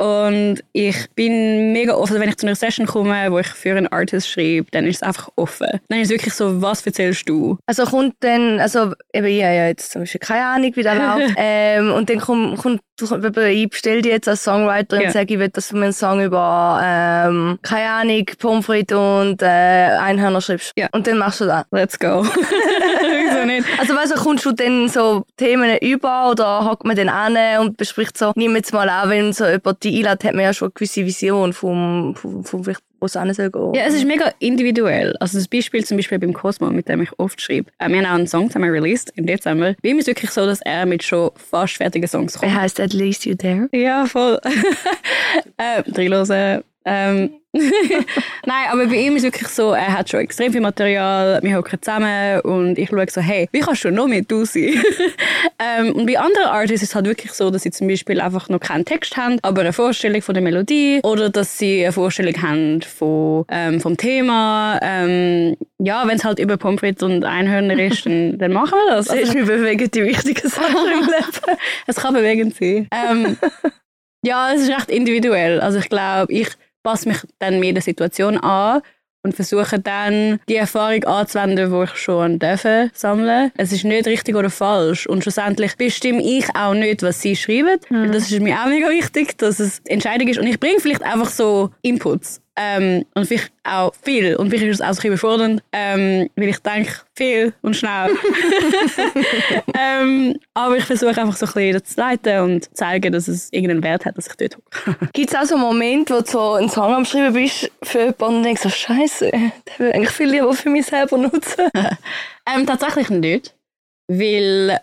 [0.00, 3.86] Und ich bin mega offen, wenn ich zu einer Session komme, wo ich für einen
[3.88, 5.68] Artist schreibe, dann ist es einfach offen.
[5.88, 7.58] Dann ist es wirklich so, was erzählst du?
[7.66, 10.96] Also kommt dann, also eben ich habe ja jetzt zum Beispiel keine Ahnung, wie das
[11.18, 11.34] läuft.
[11.36, 15.06] ähm, und dann kommt, kommt ich bestelle dich jetzt als Songwriter Ja.
[15.06, 18.94] und sage, ich will, dass du mir einen Song über, ähm, keine Ahnung, Pommes frites
[18.94, 20.72] und äh, Einhörner schreibst.
[20.76, 20.88] Ja.
[20.92, 21.64] Und dann machst du das.
[21.70, 22.22] Let's go.
[22.24, 23.66] Wieso nicht?
[23.78, 27.78] Also weißt du, kommst du dann so Themen über oder hockt man dann an und
[27.78, 30.66] bespricht so, nimm jetzt mal an, wenn so jemand die einlädt, hat man ja schon
[30.66, 33.74] eine gewisse Vision vom, vom, vom vielleicht, wo es hin soll gehen.
[33.74, 35.16] Ja, es ist mega individuell.
[35.20, 37.70] Also das Beispiel zum Beispiel beim Cosmo, mit dem ich oft schreibe.
[37.78, 39.74] Äh, wir haben auch einen Song zusammen released im Dezember.
[39.82, 42.52] Bei ihm ist es wirklich so, dass er mit schon fast fertigen Songs kommt.
[42.52, 43.68] Wer heißt At Least You There?
[43.72, 44.40] Ja, voll.
[45.56, 46.62] äh, Dreilosen.
[46.84, 47.30] Ähm.
[47.52, 51.82] Nein, aber bei ihm ist wirklich so, er hat schon extrem viel Material, wir hocken
[51.82, 54.80] zusammen und ich schaue so, hey, wie kannst du noch mit du sein?
[55.58, 58.48] ähm, und bei anderen Artists ist es halt wirklich so, dass sie zum Beispiel einfach
[58.48, 62.40] noch keinen Text haben, aber eine Vorstellung von der Melodie oder dass sie eine Vorstellung
[62.40, 64.78] haben von, ähm, vom Thema.
[64.80, 68.94] Ähm, ja, wenn es halt über Pommes frites und Einhörner ist, dann, dann machen wir
[68.94, 69.06] das.
[69.06, 71.58] Das ist mir bewegen die wichtigen Sachen im Leben.
[71.88, 72.88] Es kann bewegend sein.
[72.92, 73.36] Ähm,
[74.22, 75.60] ja, es ist recht individuell.
[75.60, 76.48] Also ich glaube, ich
[76.82, 78.82] passe mich dann mehr der Situation an
[79.22, 83.52] und versuche dann die Erfahrung anzuwenden, die ich schon dürfen sammeln.
[83.56, 87.78] Es ist nicht richtig oder falsch und schlussendlich bestimme ich auch nicht, was sie schreiben.
[87.90, 91.02] Weil Das ist mir auch mega wichtig, dass es Entscheidung ist und ich bringe vielleicht
[91.02, 95.12] einfach so Inputs ähm, und vielleicht auch viel und vielleicht ist es auch ein bisschen
[95.12, 98.10] überfordernd, ähm, weil ich denke viel und schnell.
[99.78, 103.50] ähm, aber ich versuche einfach so ein bisschen zu leiten und zu zeigen, dass es
[103.50, 105.08] irgendeinen Wert hat, dass ich dort hocke.
[105.14, 107.98] Gibt es auch so einen Moment, wo du so einen Song am Schreiben bist für
[107.98, 111.64] jemanden und denkst so, Scheiße, den will ich eigentlich viel lieber für mich selber nutzen?
[111.74, 113.54] ähm, tatsächlich nicht,
[114.06, 114.78] weil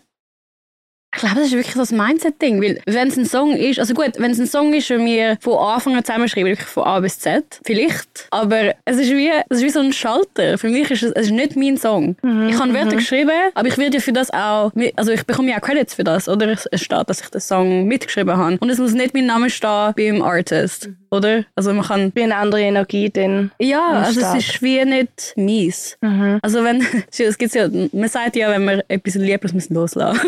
[1.17, 3.95] ich glaube, das ist wirklich so das Mindset-Ding, weil wenn es ein Song ist, also
[3.95, 6.99] gut, wenn es ein Song ist, den wir von Anfang an zusammenschreiben, wirklich von A
[6.99, 10.59] bis Z, vielleicht, aber es ist wie, es ist wie so ein Schalter.
[10.59, 12.15] Für mich ist es, es ist nicht mein Song.
[12.47, 15.57] ich habe Wörter geschrieben, aber ich werde ja für das auch, also ich bekomme ja
[15.57, 16.55] auch Credits für das, oder?
[16.71, 18.57] Es steht, dass ich den Song mitgeschrieben habe.
[18.59, 21.45] Und es muss nicht mein Name stehen beim Artist, oder?
[21.55, 23.51] Also man kann Wie eine andere Energie dann.
[23.59, 24.37] ja, also Start.
[24.37, 25.97] es ist wie nicht mies.
[26.01, 26.39] Mhm.
[26.43, 26.85] Also wenn,
[27.17, 30.19] es gibt's ja, man sagt ja, wenn man etwas liebt, muss man es loslassen.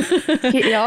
[0.69, 0.78] Ja,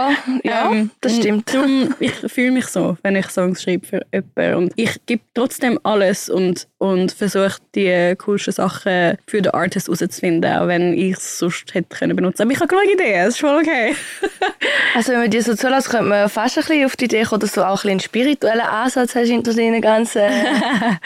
[0.45, 1.53] ja, Ähm, das stimmt.
[1.53, 4.55] Darum, ich fühle mich so, wenn ich Songs schreibe für jemanden.
[4.65, 10.53] Und ich gebe trotzdem alles und, und versuche die coolsten Sachen für den Artist herauszufinden,
[10.53, 12.43] auch wenn ich es sonst hätte können benutzen.
[12.43, 13.95] Aber ich habe genug Ideen, es ist voll okay.
[14.95, 17.23] Also wenn man dir so zulässt, könnte man ja fast ein bisschen auf die Idee
[17.25, 20.99] kommen, dass du auch ein bisschen einen spirituellen Ansatz hast hinter deinen ganzen äh,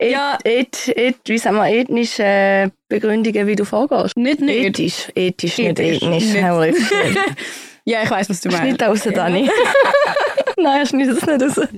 [0.10, 0.38] Ja.
[0.44, 4.16] eth, eth, wie sagen wir, ethnischen Begründungen, wie du vorgehst.
[4.16, 4.64] Nicht nicht.
[4.80, 6.32] Ethisch, ethisch, nicht Ethisch, ethnisch.
[6.32, 7.18] nicht.
[7.84, 8.62] Ja, ich weiß, was du meinst.
[8.62, 9.50] Schnitt raus, Dani.
[10.56, 11.68] Nein, schneidet es nicht raus.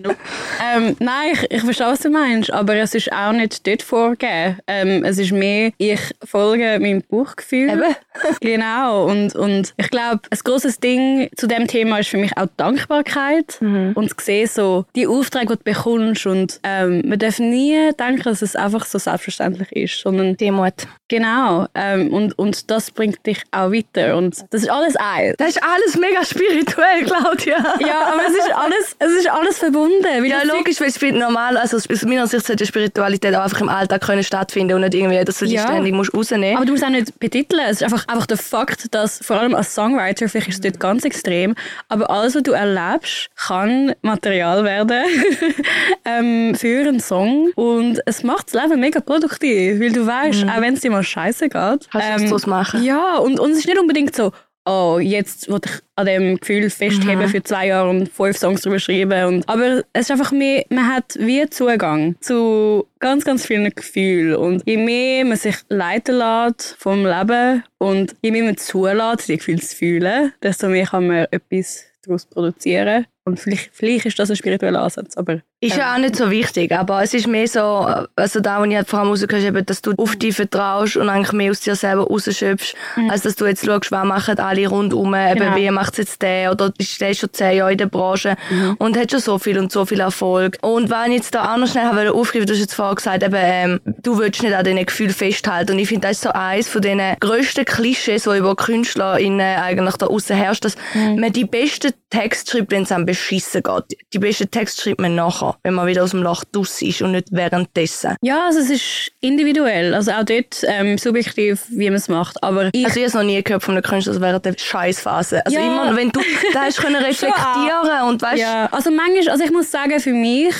[0.76, 4.58] ähm, nein, ich, ich verstehe, was du meinst, aber es ist auch nicht dort vorgegeben.
[4.66, 7.70] Ähm, es ist mehr, ich folge meinem Bauchgefühl.
[7.70, 7.82] Eben.
[8.40, 9.06] Genau.
[9.06, 13.58] Und, und ich glaube, ein großes Ding zu dem Thema ist für mich auch Dankbarkeit.
[13.60, 16.26] Und zu sehen, so, die Aufträge, die du bekommst.
[16.26, 20.86] Und ähm, man darf nie denken, dass es einfach so selbstverständlich ist, sondern Demut.
[21.08, 21.66] genau.
[21.74, 24.16] Ähm, und, und das bringt dich auch weiter.
[24.16, 25.34] Und das ist alles eins.
[25.36, 27.56] Das ist alles mega spirituell, Claudia.
[27.80, 30.04] Ja, aber es ist alles, es ist alles verbunden.
[30.04, 33.68] Weil Ja, logisch, weil es normal, also aus meiner Sicht sollte Spiritualität auch einfach im
[33.68, 35.62] Alltag können stattfinden und nicht irgendwie, dass du die Ja.
[35.62, 37.62] ständig musst rausnehmen Aber du musst auch nicht betiteln.
[37.66, 40.80] Es ist einfach, einfach der Fakt, dass vor allem als Songwriter, vielleicht ist es dort
[40.80, 41.54] ganz extrem,
[41.88, 45.02] aber alles, was du erlebst, kann Material werden
[46.04, 47.50] ähm, für einen Song.
[47.54, 51.02] Und es macht das Leben mega produktiv, weil du weißt, auch wenn es dir mal
[51.02, 52.82] scheiße geht, Kannst du was draus machen.
[52.82, 54.32] Ja, und, und es ist nicht unbedingt so,
[54.66, 58.78] oh, jetzt will ich an dem Gefühl festheben für zwei Jahre und fünf Songs drüber
[58.78, 59.24] schreiben.
[59.24, 64.36] Und, aber es ist einfach mehr, man hat wie Zugang zu ganz, ganz vielen Gefühlen.
[64.36, 69.36] Und je mehr man sich leiten lässt vom Leben und je mehr man zulässt, die
[69.36, 73.06] Gefühle zu fühlen, desto mehr kann man etwas daraus produzieren.
[73.24, 76.70] Und vielleicht, vielleicht ist das ein spiritueller Ansatz, aber Ist ja auch nicht so wichtig,
[76.72, 79.66] aber es ist mehr so, also da, wo ich halt vor allem rausgehört habe, eben,
[79.66, 82.74] dass du auf dich vertraust und eigentlich mehr aus dir selber rausschöpfst,
[83.08, 85.56] als dass du jetzt schaust, was machen alle rundherum, eben, Genau.
[85.56, 88.36] wie macht jetzt der oder bist du schon zehn Jahre in der Branche
[88.78, 90.58] und hat schon so viel und so viel Erfolg.
[90.60, 93.22] Und wenn ich jetzt da auch noch schnell habe aufgreifen, du hast jetzt vorher gesagt,
[93.22, 96.32] eben, ähm, du willst nicht an diesen Gefühlen festhalten und ich finde, das ist so
[96.32, 101.46] eins von den grössten Klischees, die über KünstlerInnen eigentlich da aussen herrscht, dass man die
[101.46, 103.98] besten Texte schreibt, wenn es einem beschissen geht.
[104.12, 107.12] Die besten Texte schreibt man nachher, wenn man wieder aus dem Loch draus ist und
[107.12, 108.16] nicht währenddessen.
[108.22, 109.94] ja, also es ist individuell.
[109.94, 112.42] Also auch dort ähm, subjektiv, wie man es macht.
[112.42, 114.54] Aber ich Also ich habe es noch nie gehört von einem Künstler, also während der
[114.58, 115.44] Scheißphase.
[115.44, 115.64] Also Ja.
[115.66, 116.20] immer, wenn du
[116.52, 120.54] da hast können reflektieren und weißt, Ja, also manchmal, also ich muss sagen, für mich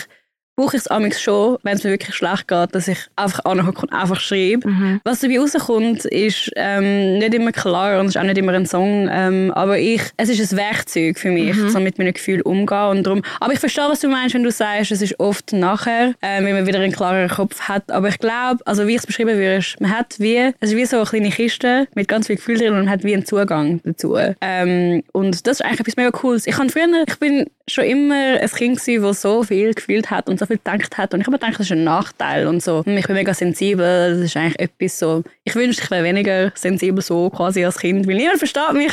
[0.57, 3.83] brauche ich es amigs schon, wenn es mir wirklich schlecht geht, dass ich einfach anhocke
[3.83, 4.69] und einfach schreibe.
[4.69, 5.01] Mhm.
[5.05, 8.67] Was dabei rauskommt, ist ähm, nicht immer klar und es ist auch nicht immer ein
[8.67, 11.69] Song, ähm, aber ich, es ist ein Werkzeug für mich, Mhm.
[11.69, 14.51] so mit meinen Gefühlen umgehen und darum, aber ich verstehe, was du meinst, wenn du
[14.51, 18.19] sagst, es ist oft nachher, ähm, wenn man wieder einen klareren Kopf hat, aber ich
[18.19, 20.97] glaube, also wie ich es beschrieben würde, ist, man hat wie, es ist wie so
[20.97, 24.17] eine kleine Kiste mit ganz viel Gefühl drin und man hat wie einen Zugang dazu.
[24.41, 26.47] Ähm, und das ist eigentlich etwas mega Cooles.
[26.47, 30.29] Ich habe früher, ich bin schon immer ein Kind gewesen, das so viel gefühlt hat
[30.29, 32.85] und so viel gedacht hat und ich habe gedacht, das ist ein Nachteil und so.
[32.87, 37.03] Ich bin mega sensibel, das ist eigentlich etwas so, ich wünschte, ich wäre weniger sensibel
[37.03, 38.93] so quasi als Kind, weil niemand versteht mich.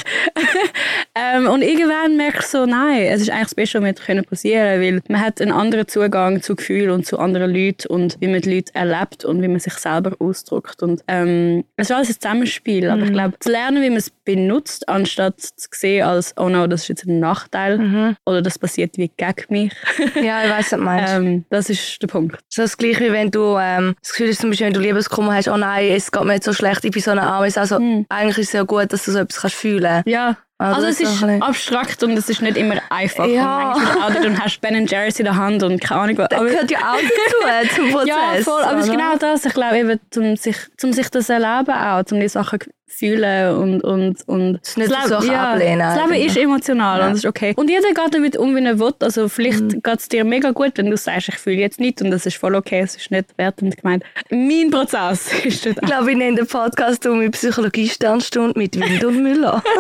[1.16, 4.26] ähm, und irgendwann merke ich so, nein, es ist eigentlich das Beste, was mir können
[4.26, 8.28] passieren weil man hat einen anderen Zugang zu Gefühlen und zu anderen Leuten und wie
[8.28, 10.82] man die Leute erlebt und wie man sich selber ausdrückt.
[10.82, 14.10] Und ähm, es ist alles ein Zusammenspiel, aber ich glaube, zu lernen, wie man es
[14.10, 18.98] benutzt, anstatt zu sehen als, oh no, das ist jetzt ein Nachteil oder das passiert
[18.98, 19.74] wie gegen mich,
[20.16, 21.14] ja, ich weiss, was du meinst.
[21.14, 22.40] ähm, das ist der Punkt.
[22.50, 25.36] So das gleiche wie wenn du ähm, das Gefühl hast, zum Beispiel, wenn du Liebeskummer
[25.36, 27.50] hast, oh nein, es geht mir jetzt so schlecht, ich bin so eine Arme.
[27.56, 27.76] Also,
[28.10, 30.38] eigentlich ist es ja gut, dass du so etwas kannst fühlen Ja.
[30.60, 33.26] Also Also, es ist bisschen- abstrakt und es ist nicht immer einfach.
[33.28, 33.74] Ja.
[33.74, 36.30] Und manchmal und hast Ben Jerry's in der Hand und keine Ahnung was.
[36.30, 38.08] Das Aber- gehört ja auch dazu, zum Prozess.
[38.08, 38.62] Ja, voll.
[38.64, 39.44] Aber es ist genau das.
[39.46, 43.82] Ich glaube eben, um sich, um sich das erleben auch, um die Sachen fühlen und,
[43.84, 46.26] und, und ist nicht das so Leben, ablehnen Das Leben eigentlich.
[46.28, 47.54] ist emotional und das ist okay.
[47.56, 48.94] Und jeder geht damit um, wie er will.
[49.00, 49.82] Also vielleicht Mhm.
[49.82, 52.38] geht es dir mega gut, wenn du sagst, ich fühle jetzt nicht und das ist
[52.38, 54.04] voll okay, es ist nicht wertend gemeint.
[54.30, 59.04] Mein Prozess ist dort Ich glaube, ich nenne den Podcast um mit Psychologie-Sternstunde mit Wind
[59.04, 59.64] und Müller.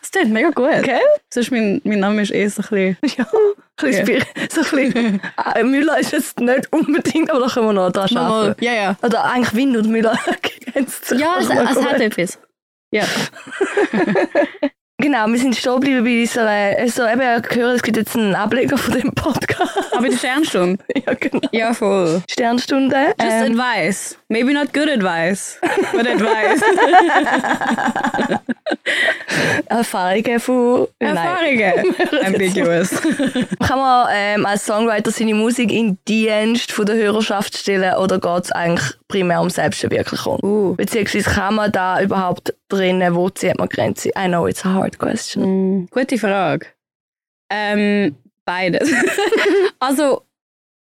[0.00, 0.82] Das klingt mega gut.
[0.84, 1.00] Gell?
[1.30, 3.18] Sonst mein, mein Name ist eh so ein bisschen...
[3.18, 3.26] ja.
[3.76, 5.20] Ein bisschen spir- So ein bisschen.
[5.54, 8.64] Äh, Müller ist jetzt nicht unbedingt, aber da können wir noch dran arbeiten.
[8.64, 8.96] Ja, ja.
[9.02, 10.18] Oder eigentlich Wind und Müller
[11.16, 12.38] Ja, es, es hat etwas.
[12.92, 13.04] Ja.
[15.04, 18.34] Genau, wir sind stehen geblieben bei unserer, also eben, ich höre, es gibt jetzt einen
[18.34, 19.94] Ableger von dem Podcast.
[19.94, 20.82] Aber die Sternstunde.
[20.94, 21.46] ja, genau.
[21.52, 22.22] Ja, voll.
[22.26, 23.14] Sternstunde.
[23.20, 24.16] Just Ähm, advice.
[24.28, 25.58] Maybe not good advice,
[25.92, 26.62] but advice.
[29.66, 30.88] Erfahrungen von...
[30.98, 31.94] Erfahrungen.
[32.24, 32.90] Ambiguous.
[33.60, 38.44] Kann man ähm, als Songwriter seine Musik in Dienst von der Hörerschaft stellen oder geht
[38.44, 40.38] es eigentlich primär um Selbstverwirklichung?
[40.42, 40.74] Uh.
[40.76, 44.10] Beziehungsweise kann man da überhaupt drinnen, wo zieht man Grenze?
[44.16, 45.42] I know it's a hard question.
[45.42, 46.66] Mm, gute Frage.
[47.50, 48.90] Ähm, beides.
[49.78, 50.22] also,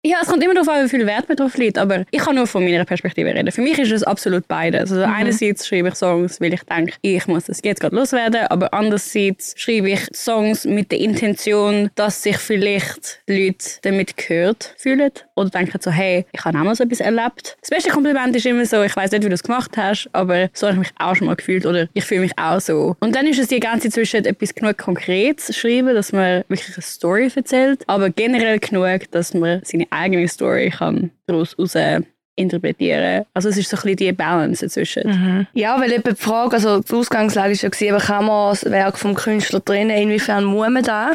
[0.07, 2.37] Ja, es kommt immer darauf an, wie viel Wert man drauf liegt, aber ich kann
[2.37, 3.51] nur von meiner Perspektive reden.
[3.51, 4.93] Für mich ist es absolut beides.
[4.93, 5.13] Also mhm.
[5.13, 9.55] einerseits schreibe ich Songs, weil ich denke, ich muss das jetzt gerade loswerden, aber andererseits
[9.57, 15.77] schreibe ich Songs mit der Intention, dass sich vielleicht Leute damit gehört fühlen oder denken
[15.81, 17.57] so, hey, ich habe auch mal so etwas erlebt.
[17.61, 20.51] Das beste Kompliment ist immer so, ich weiß nicht, wie du es gemacht hast, aber
[20.53, 22.95] so habe ich mich auch schon mal gefühlt oder ich fühle mich auch so.
[23.01, 26.77] Und dann ist es die ganze Zeit zwischen etwas genug Konkretes schreiben, dass man wirklich
[26.77, 31.75] eine Story erzählt, aber generell genug, dass man seine eigene Story kann daraus raus
[32.37, 33.25] interpretieren.
[33.33, 35.09] Also es ist so ein bisschen die Balance dazwischen.
[35.09, 35.47] Mhm.
[35.55, 38.99] Ja, weil eben die Frage, also die Ausgangslage ist ja gewesen, kann man das Werk
[38.99, 41.13] vom Künstler trennen, inwiefern muss man da?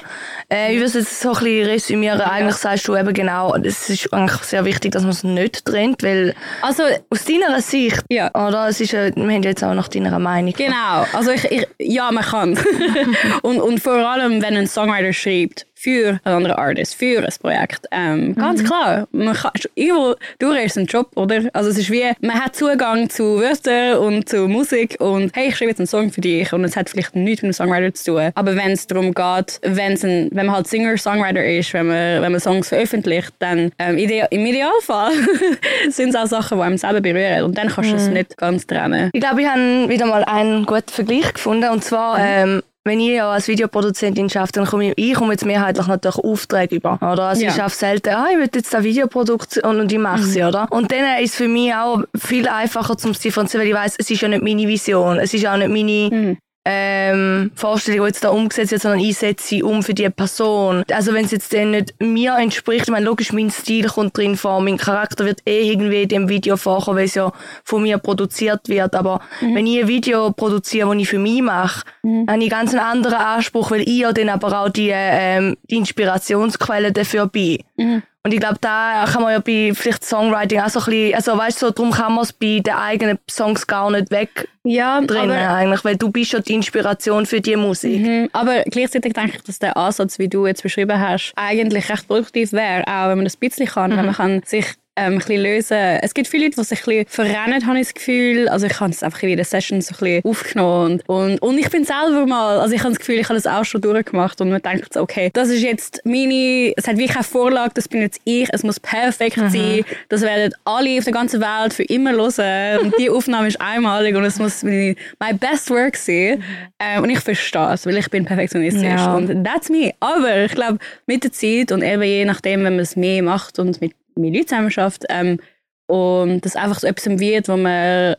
[0.52, 2.20] Äh, ich würde es jetzt so ein bisschen resümieren.
[2.20, 2.32] Ja.
[2.32, 6.02] Eigentlich sagst du eben genau, es ist eigentlich sehr wichtig, dass man es nicht trennt,
[6.02, 8.30] weil also aus deiner Sicht, ja.
[8.30, 8.67] oder?
[8.67, 10.54] Es ist, wir haben jetzt auch nach deiner Meinung.
[10.54, 12.60] Genau, also ich, ich ja, man kann.
[13.44, 17.88] und, und vor allem, wenn ein Songwriter schreibt, für einen anderen Artist, für ein Projekt.
[17.91, 18.65] Ähm, ganz mhm.
[18.65, 21.50] klar, man kann, irgendwo durch ist ein Job, oder?
[21.54, 25.58] Also es ist wie, man hat Zugang zu Wörtern und zu Musik und hey, ich
[25.58, 28.12] schreibe jetzt einen Song für dich und es hat vielleicht nichts mit einem Songwriter zu
[28.12, 28.32] tun.
[28.36, 32.32] Aber wenn es darum geht, wenn's ein, wenn man halt Singer-Songwriter ist, wenn man, wenn
[32.32, 35.12] man Songs veröffentlicht, dann ähm, ide im Idealfall
[35.89, 38.02] sind es auch Sachen, die einem selber berühren und dann kannst du mhm.
[38.02, 39.10] es nicht ganz trennen.
[39.13, 42.26] Ich glaube, ich habe wieder mal einen guten Vergleich gefunden und zwar mhm.
[42.28, 46.17] ähm, wenn ich ja als Videoproduzentin arbeite, dann komme ich, ich komme jetzt mehrheitlich natürlich
[46.17, 46.96] Aufträge über.
[46.96, 47.24] Oder?
[47.24, 47.50] Also ja.
[47.50, 50.48] ich schaffe selten, ah, ich will jetzt eine Videoproduktion und ich mache sie, mhm.
[50.48, 50.67] oder?
[50.72, 54.10] Und dann ist es für mich auch viel einfacher zum differenzieren, weil ich weiß, es
[54.10, 58.24] ist ja nicht meine Vision, es ist auch nicht meine mhm ähm, Vorstellung, die jetzt
[58.24, 60.84] da umgesetzt wird, sondern ich setze sie um für die Person.
[60.91, 64.36] Also wenn es jetzt dann nicht mir entspricht, ich meine, logisch, mein Stil kommt drin
[64.36, 67.32] vor, mein Charakter wird eh irgendwie in dem Video vorkommen, weil es ja
[67.63, 69.56] von mir produziert wird, aber mhm.
[69.56, 72.28] wenn ich ein Video produziere, das ich für mich mache, mhm.
[72.30, 75.78] habe ich ganz einen anderen Anspruch, weil ich ja dann aber auch die, ähm, die
[75.78, 77.60] Inspirationsquelle dafür bin.
[77.78, 78.04] Mhm.
[78.23, 81.38] Und ich glaube, da kann man ja bei vielleicht Songwriting auch so ein bisschen, also
[81.38, 85.01] weißt du, so, darum kann man es bei den eigenen Songs gar nicht weg ja,
[85.01, 87.99] drinnen eigentlich, weil du bist ja die Inspiration für die Musik.
[87.99, 92.07] Mhm, aber gleichzeitig denke ich, dass der Ansatz, wie du jetzt beschrieben hast, eigentlich recht
[92.07, 93.97] produktiv wäre, auch wenn man das ein bisschen kann, mhm.
[93.97, 94.67] wenn man kann sich
[95.02, 95.78] ähm, ein bisschen lösen.
[95.78, 98.48] Es gibt viele Leute, die sich ein bisschen verrennen, habe ich das Gefühl.
[98.50, 101.02] Also ich habe es einfach in der Session so ein bisschen aufgenommen.
[101.08, 103.66] Und, und ich bin selber mal, also ich habe das Gefühl, ich habe das auch
[103.66, 107.24] schon durchgemacht und man denkt so, okay, das ist jetzt meine, es hat wie keine
[107.24, 109.50] Vorlage, das bin jetzt ich, es muss perfekt mhm.
[109.50, 113.60] sein, das werden alle auf der ganzen Welt für immer hören und die Aufnahme ist
[113.60, 114.96] einmalig und es muss mein
[115.40, 116.44] best work sein.
[116.80, 119.16] Ähm, und ich verstehe es, weil ich bin perfektionistisch ja.
[119.16, 119.94] und that's me.
[120.00, 123.60] Aber ich glaube, mit der Zeit und eben je nachdem, wenn man es mehr macht
[123.60, 125.39] und mit mit Leuten zusammenarbeitet ähm,
[125.88, 128.15] und das einfach so etwas wird, was man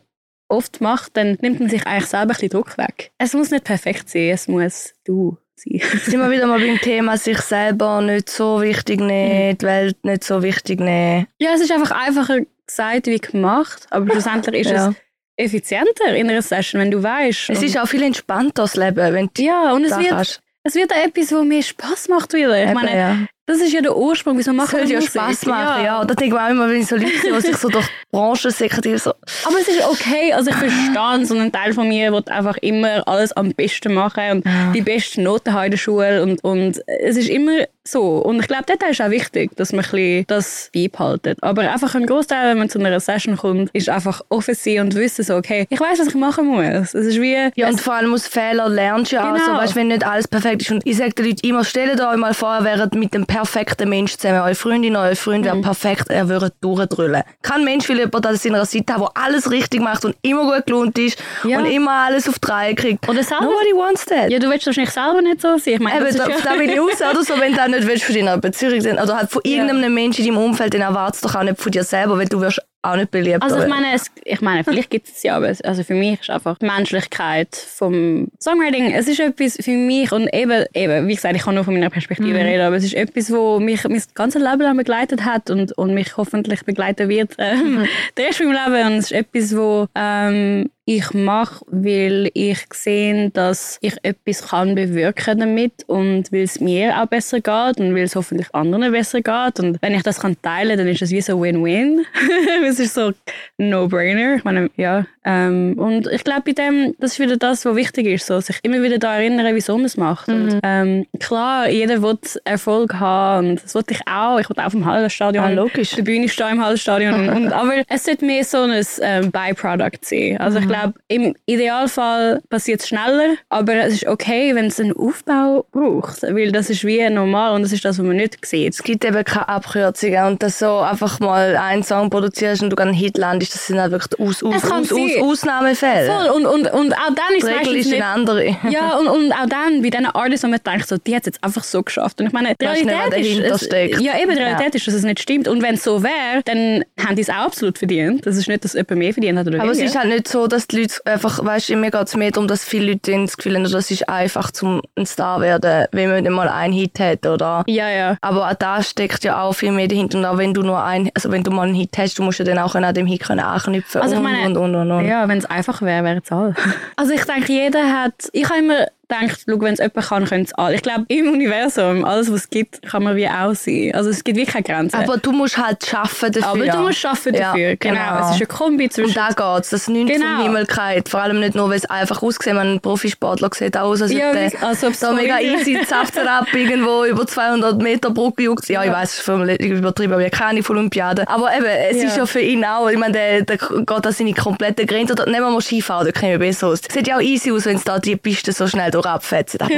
[0.48, 3.10] oft macht, dann nimmt man sich eigentlich selber ein bisschen Druck weg.
[3.18, 5.80] Es muss nicht perfekt sein, es muss du sein.
[6.04, 10.24] Sind wir wieder mal beim Thema, sich selber nicht so wichtig nehmen, die Welt nicht
[10.24, 11.26] so wichtig nehmen.
[11.38, 14.88] Ja, es ist einfach einfacher gesagt wie gemacht, aber schlussendlich ist ja.
[14.90, 14.96] es
[15.36, 17.50] effizienter in einer Session, wenn du weißt.
[17.50, 20.40] Es ist auch viel entspannter das Leben, wenn du ja und es wird hast.
[20.62, 22.62] es wird auch etwas, was mir Spaß macht wieder.
[22.62, 23.18] Ich Eben, meine, ja.
[23.44, 25.84] Das ist ja der Ursprung, wieso machen wir ja Spaß machen, ja.
[25.84, 26.04] ja.
[26.04, 27.92] Da denke ich auch immer, wenn ich so Leute sehe, die sich so durch die
[28.12, 29.10] Branche säcken, so...
[29.44, 33.06] Aber es ist okay, also ich verstehe so ein Teil von mir will einfach immer
[33.08, 34.70] alles am besten machen und ja.
[34.72, 38.18] die besten Noten haben in der Schule und, und es ist immer so.
[38.18, 41.36] Und ich glaube, dort ist auch wichtig, dass man ein das beibehalten.
[41.40, 44.94] Aber einfach ein Großteil, wenn man zu einer Session kommt, ist einfach offen sein und
[44.94, 46.94] wissen so, okay, ich weiß, was ich machen muss.
[46.94, 47.50] Es ist wie...
[47.56, 49.44] Ja, und vor allem aus Fehlern lernst du ja genau.
[49.44, 49.46] auch.
[49.46, 50.70] So, weißt, wenn nicht alles perfekt ist.
[50.70, 53.88] Und ich sage den Leuten immer, stellt euch mal vor, ihr wäret mit dem perfekten
[53.88, 54.40] Mensch zusammen.
[54.42, 55.62] Eure Freundin, euer Freund wäre mhm.
[55.62, 57.22] perfekt, er würde durchdrüllen.
[57.42, 60.66] Kein Mensch will jemanden an seiner Seite haben, der alles richtig macht und immer gut
[60.66, 61.58] gelohnt ist ja.
[61.58, 63.08] und immer alles auf drei kriegt.
[63.08, 64.30] Oder selber, Nobody wants that.
[64.30, 65.74] Ja, du willst wahrscheinlich selber nicht so sein.
[65.74, 66.36] Ich meine, Eben, da, ja.
[66.42, 69.16] da will ich raus, oder so, wenn du nicht willst von deiner Beziehung sein, oder
[69.16, 69.88] halt von irgendeinem ja.
[69.88, 72.40] Menschen in deinem Umfeld, den erwartest du doch auch nicht von dir selber, weil du
[72.40, 73.42] wirst auch nicht beliebt.
[73.42, 76.30] Also ich meine, es, ich meine, vielleicht gibt es ja, aber also für mich ist
[76.30, 81.36] einfach die Menschlichkeit vom Songwriting, es ist etwas für mich und eben, eben wie gesagt,
[81.36, 82.44] ich kann nur von meiner Perspektive mhm.
[82.44, 85.94] reden, aber es ist etwas, wo mich mein ganzes Leben lang begleitet hat und, und
[85.94, 87.88] mich hoffentlich begleiten wird ähm, mhm.
[88.16, 92.58] der Rest von meinem Leben und es ist etwas, wo ähm, ich mache, weil ich
[92.72, 97.94] sehe, dass ich etwas kann bewirken damit und weil es mir auch besser geht und
[97.94, 101.10] weil es hoffentlich anderen besser geht und wenn ich das kann teilen, dann ist es
[101.10, 102.04] wie so Win-Win.
[102.66, 103.12] es ist so
[103.58, 104.36] No-Brainer.
[104.36, 108.06] Ich meine, ja, Ähm, und ich glaube, bei dem, das ist wieder das, was wichtig
[108.06, 110.28] ist, so, sich immer wieder daran erinnern, wieso man es macht.
[110.28, 110.34] Mhm.
[110.34, 114.38] Und, ähm, klar, jeder will Erfolg haben und das wollte ich auch.
[114.38, 115.44] Ich wollte auch im Hallenstadion.
[115.44, 115.90] Ja, logisch.
[115.90, 117.28] Die Bühne stehen im Hallenstadion.
[117.28, 120.38] und, aber es sollte mehr so ein ähm, Byproduct sein.
[120.38, 120.64] Also mhm.
[120.64, 125.66] ich glaube, im Idealfall passiert es schneller, aber es ist okay, wenn es einen Aufbau
[125.72, 128.74] braucht, weil das ist wie normal und das ist das, was man nicht sieht.
[128.74, 132.76] Es gibt eben keine Abkürzungen und dass so einfach mal einen Song produzierst und du
[132.76, 136.06] einen Hit landest, das sind halt wirklich aus, aus, aus, aus, Ausnahmefälle.
[136.06, 136.30] Voll.
[136.30, 138.02] Und, und, und auch dann ist es meistens ist nicht...
[138.02, 138.56] andere.
[138.70, 141.26] ja, und, und auch dann bei diesen Artists, wo man denkt, so, die hat es
[141.26, 142.20] jetzt einfach so geschafft.
[142.20, 143.62] Und ich meine, die Realität ist...
[143.62, 143.68] Es,
[144.00, 144.78] ja, eben, die Realität ja.
[144.78, 145.48] ist, dass es nicht stimmt.
[145.48, 148.26] Und wenn es so wäre, dann haben die es auch absolut verdient.
[148.26, 149.84] Das ist nicht, dass jemand mehr verdient hat oder Aber weniger.
[149.84, 152.30] es ist halt nicht so, dass die Leute einfach, weißt du, mir geht es mehr
[152.30, 156.10] darum, dass viele Leute das Gefühl haben, das ist einfach zum ein Star werden, wenn
[156.10, 157.64] man nicht mal einen Hit hat, oder?
[157.66, 158.16] Ja, ja.
[158.20, 160.18] Aber auch da steckt ja auch viel mehr dahinter.
[160.18, 162.38] Und auch wenn du nur ein, also wenn du mal einen Hit hast, du musst
[162.38, 165.01] ja dann auch an dem Hit können anknüpfen also ich meine, und, und, und, und.
[165.06, 166.54] Ja, wenn es einfach wäre, wäre es all.
[166.96, 168.86] Also ich denke, jeder hat, ich habe immer
[169.20, 170.74] denkt, wenn es jemand kann, können es alle.
[170.76, 173.92] Ich glaube, im Universum, alles, was es gibt, kann man wie auch sein.
[173.94, 174.96] Also es gibt wirklich keine Grenzen.
[174.96, 176.48] Aber du musst halt schaffen dafür.
[176.48, 177.94] Aber du musst schaffen dafür, ja, genau.
[177.94, 178.20] genau.
[178.20, 179.08] Es ist eine Kombi zwischen...
[179.08, 180.36] Und da geht es, dass nichts genau.
[180.36, 181.08] vom Himmel geht.
[181.08, 182.54] Vor allem nicht nur, weil es einfach aussieht.
[182.54, 187.04] Man, ein Profisportler sieht aus, als ja, der, also so mega easy Zapfen ab irgendwo
[187.04, 188.68] über 200 Meter Brücke juckt.
[188.68, 191.28] Ja, ich weiß, es ist übertrieben, aber ich keine von Olympiade.
[191.28, 192.08] Aber eben, es ja.
[192.08, 195.14] ist ja für ihn auch, ich meine, der, der geht da seine komplette Grenze.
[195.26, 196.80] Nehmen wir mal Skifahren, da kenne ich besser aus.
[196.90, 199.68] Sieht ja auch easy aus, wenn es da die Piste so schnell Rapfett, oder?